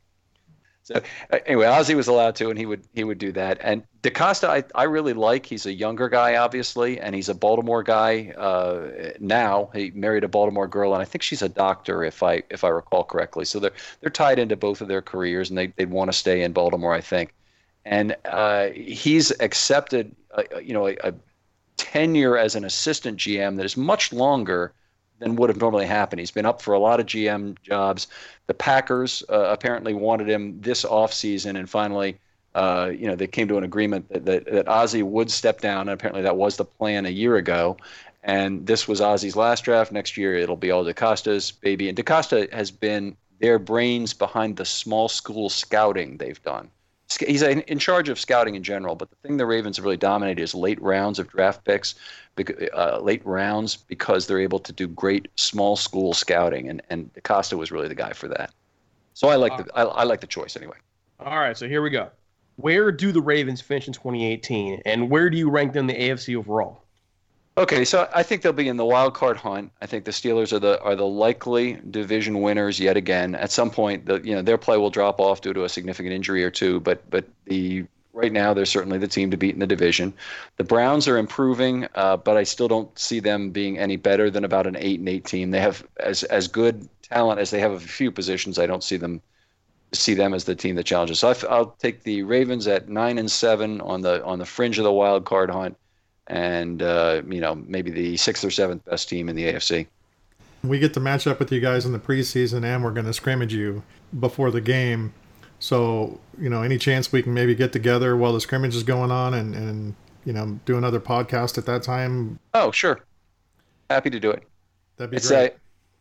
[0.84, 0.96] So
[1.32, 3.58] uh, anyway, Ozzie was allowed to, and he would he would do that.
[3.62, 5.46] And DeCosta, I, I really like.
[5.46, 9.70] He's a younger guy, obviously, and he's a Baltimore guy uh, now.
[9.74, 12.68] He married a Baltimore girl, and I think she's a doctor, if I if I
[12.68, 13.46] recall correctly.
[13.46, 16.44] So they're they're tied into both of their careers, and they they want to stay
[16.44, 17.34] in Baltimore, I think.
[17.86, 21.14] And uh, he's accepted, uh, you know, a, a
[21.84, 24.72] tenure as an assistant GM that is much longer
[25.20, 26.22] than would have normally happened.
[26.22, 28.08] He's been up for a lot of GM jobs.
[28.48, 32.18] The Packers uh, apparently wanted him this offseason, and finally,
[32.56, 35.82] uh, you know, they came to an agreement that, that, that Ozzie would step down,
[35.82, 37.76] and apparently that was the plan a year ago.
[38.24, 39.92] And this was Ozzie's last draft.
[39.92, 41.90] Next year, it'll be all DeCosta's baby.
[41.90, 46.72] And DeCosta has been their brains behind the small school scouting they've done
[47.20, 50.42] he's in charge of scouting in general, but the thing the Ravens have really dominated
[50.42, 51.96] is late rounds of draft picks,
[52.76, 57.58] uh, late rounds because they're able to do great small school scouting, and and Costa
[57.58, 58.52] was really the guy for that.
[59.14, 60.78] So I like the I, I like the choice anyway.
[61.20, 62.10] All right, so here we go.
[62.56, 66.10] Where do the Ravens finish in 2018, and where do you rank them in the
[66.10, 66.83] AFC overall?
[67.56, 69.72] Okay, so I think they'll be in the wild card hunt.
[69.80, 73.36] I think the Steelers are the are the likely division winners yet again.
[73.36, 76.16] At some point, the you know their play will drop off due to a significant
[76.16, 79.60] injury or two, but but the right now they're certainly the team to beat in
[79.60, 80.16] the division.
[80.58, 84.46] The Browns are improving, uh, but I still don't see them being any better than
[84.46, 85.52] about an eight and eight team.
[85.52, 88.58] They have as as good talent as they have a few positions.
[88.58, 89.22] I don't see them
[89.92, 91.20] see them as the team that challenges.
[91.20, 94.80] So I, will take the Ravens at nine and seven on the on the fringe
[94.80, 95.78] of the wild card hunt
[96.28, 99.88] and uh, you know maybe the sixth or seventh best team in the AFC.
[100.64, 103.14] We get to match up with you guys in the preseason, and we're going to
[103.14, 103.84] scrimmage you
[104.18, 105.14] before the game.
[105.60, 109.12] So you know, any chance we can maybe get together while the scrimmage is going
[109.12, 109.96] on, and and
[110.26, 112.40] you know do another podcast at that time?
[112.54, 113.00] Oh, sure.
[113.90, 114.44] Happy to do it.
[114.98, 115.52] That'd be it's great.
[115.52, 115.56] A,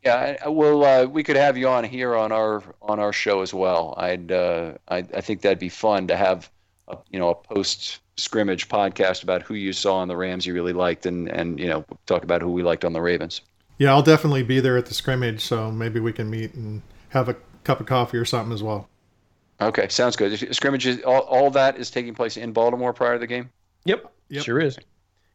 [0.04, 3.54] yeah, well, uh, we could have you on here on our on our show as
[3.54, 3.94] well.
[3.96, 6.50] I'd uh, I, I think that'd be fun to have
[6.88, 10.54] a, you know a post scrimmage podcast about who you saw on the Rams you
[10.54, 13.40] really liked, and and you know talk about who we liked on the Ravens.
[13.78, 17.28] Yeah, I'll definitely be there at the scrimmage, so maybe we can meet and have
[17.28, 18.88] a cup of coffee or something as well.
[19.60, 20.54] Okay, sounds good.
[20.54, 23.50] Scrimmages, all, all that is taking place in Baltimore prior to the game.
[23.84, 24.44] Yep, yep.
[24.44, 24.78] sure is.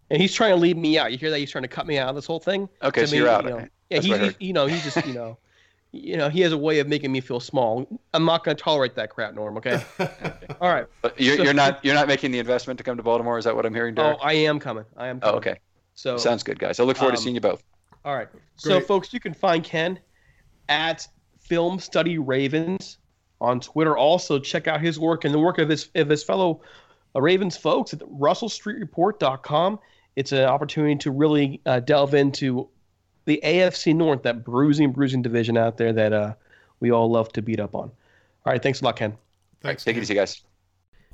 [0.09, 1.11] And he's trying to leave me out.
[1.11, 1.39] You hear that?
[1.39, 2.69] He's trying to cut me out of this whole thing.
[2.81, 3.43] Okay, so me, you're out.
[3.43, 5.37] You know, yeah, he's, you know, he's just, you know,
[6.03, 7.87] you know, he has a way of making me feel small.
[8.13, 9.57] I'm not going to tolerate that crap, Norm.
[9.57, 9.81] Okay.
[10.61, 10.85] All right.
[11.01, 13.37] But you're, so, you're not you're not making the investment to come to Baltimore.
[13.37, 14.17] Is that what I'm hearing, Derek?
[14.19, 14.85] Oh, I am coming.
[14.95, 15.17] I am.
[15.17, 15.33] Oh, coming.
[15.33, 15.59] Oh, okay.
[15.95, 16.79] So sounds good, guys.
[16.79, 17.63] I look forward um, to seeing you both.
[18.05, 18.31] All right.
[18.31, 18.43] Great.
[18.55, 19.99] So, folks, you can find Ken
[20.69, 21.07] at
[21.39, 22.97] Film Study Ravens
[23.41, 23.97] on Twitter.
[23.97, 26.61] Also, check out his work and the work of his of his fellow
[27.15, 29.79] uh, Ravens folks at RussellStreetReport.com.
[30.15, 32.69] It's an opportunity to really uh, delve into
[33.27, 36.33] the AFC North, that bruising, bruising division out there that uh,
[36.79, 37.91] we all love to beat up on.
[38.45, 39.15] All right, thanks a lot, Ken.
[39.61, 39.83] Thanks.
[39.83, 40.41] Take it easy, guys.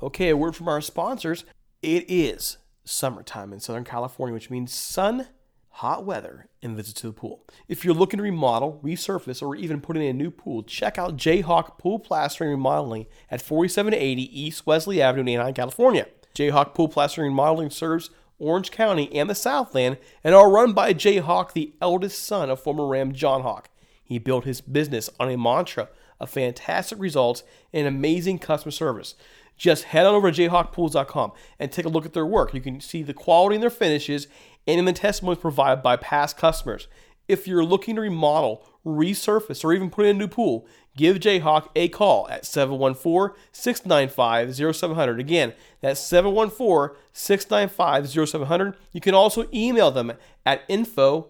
[0.00, 1.44] Okay, a word from our sponsors.
[1.82, 5.26] It is summertime in Southern California, which means sun,
[5.70, 7.44] hot weather, and visits to the pool.
[7.66, 11.16] If you're looking to remodel, resurface, or even put in a new pool, check out
[11.16, 16.06] Jayhawk Pool Plastering Remodeling at 4780 East Wesley Avenue in Anaheim, California.
[16.36, 21.52] Jayhawk Pool Plastering Remodeling serves Orange County and the Southland and are run by Jayhawk,
[21.52, 23.70] the eldest son of former Ram John Hawk.
[24.02, 25.88] He built his business on a mantra
[26.20, 29.14] of fantastic results and amazing customer service.
[29.56, 32.52] Just head on over to jayhawkpools.com and take a look at their work.
[32.54, 34.26] You can see the quality in their finishes
[34.66, 36.88] and in the testimonies provided by past customers.
[37.28, 40.66] If you're looking to remodel, resurface, or even put in a new pool,
[40.96, 45.20] give Jayhawk a call at 714 695 0700.
[45.20, 48.76] Again, that's 714 695 0700.
[48.92, 50.12] You can also email them
[50.44, 51.28] at info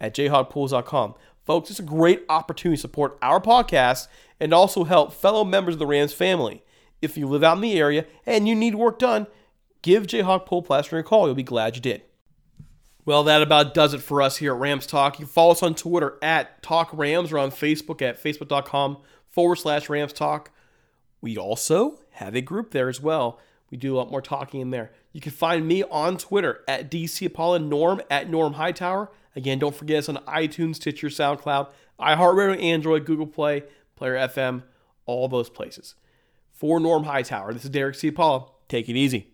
[0.00, 1.14] at jayhawkpools.com.
[1.44, 4.08] Folks, it's a great opportunity to support our podcast
[4.40, 6.62] and also help fellow members of the Rams family.
[7.02, 9.26] If you live out in the area and you need work done,
[9.82, 11.26] give Jayhawk Pool Plastering a call.
[11.26, 12.02] You'll be glad you did.
[13.06, 15.20] Well, that about does it for us here at Rams Talk.
[15.20, 18.98] You follow us on Twitter at Talk Rams or on Facebook at facebook.com
[19.28, 20.50] forward slash Rams Talk.
[21.20, 23.38] We also have a group there as well.
[23.70, 24.92] We do a lot more talking in there.
[25.12, 29.10] You can find me on Twitter at DCiapala Norm at Norm Hightower.
[29.36, 33.64] Again, don't forget us on iTunes, Stitcher, SoundCloud, iHeartRadio, Android, Google Play,
[33.96, 34.62] Player FM,
[35.06, 35.94] all those places.
[36.52, 38.48] For Norm Hightower, this is Derek Ciapala.
[38.68, 39.33] Take it easy.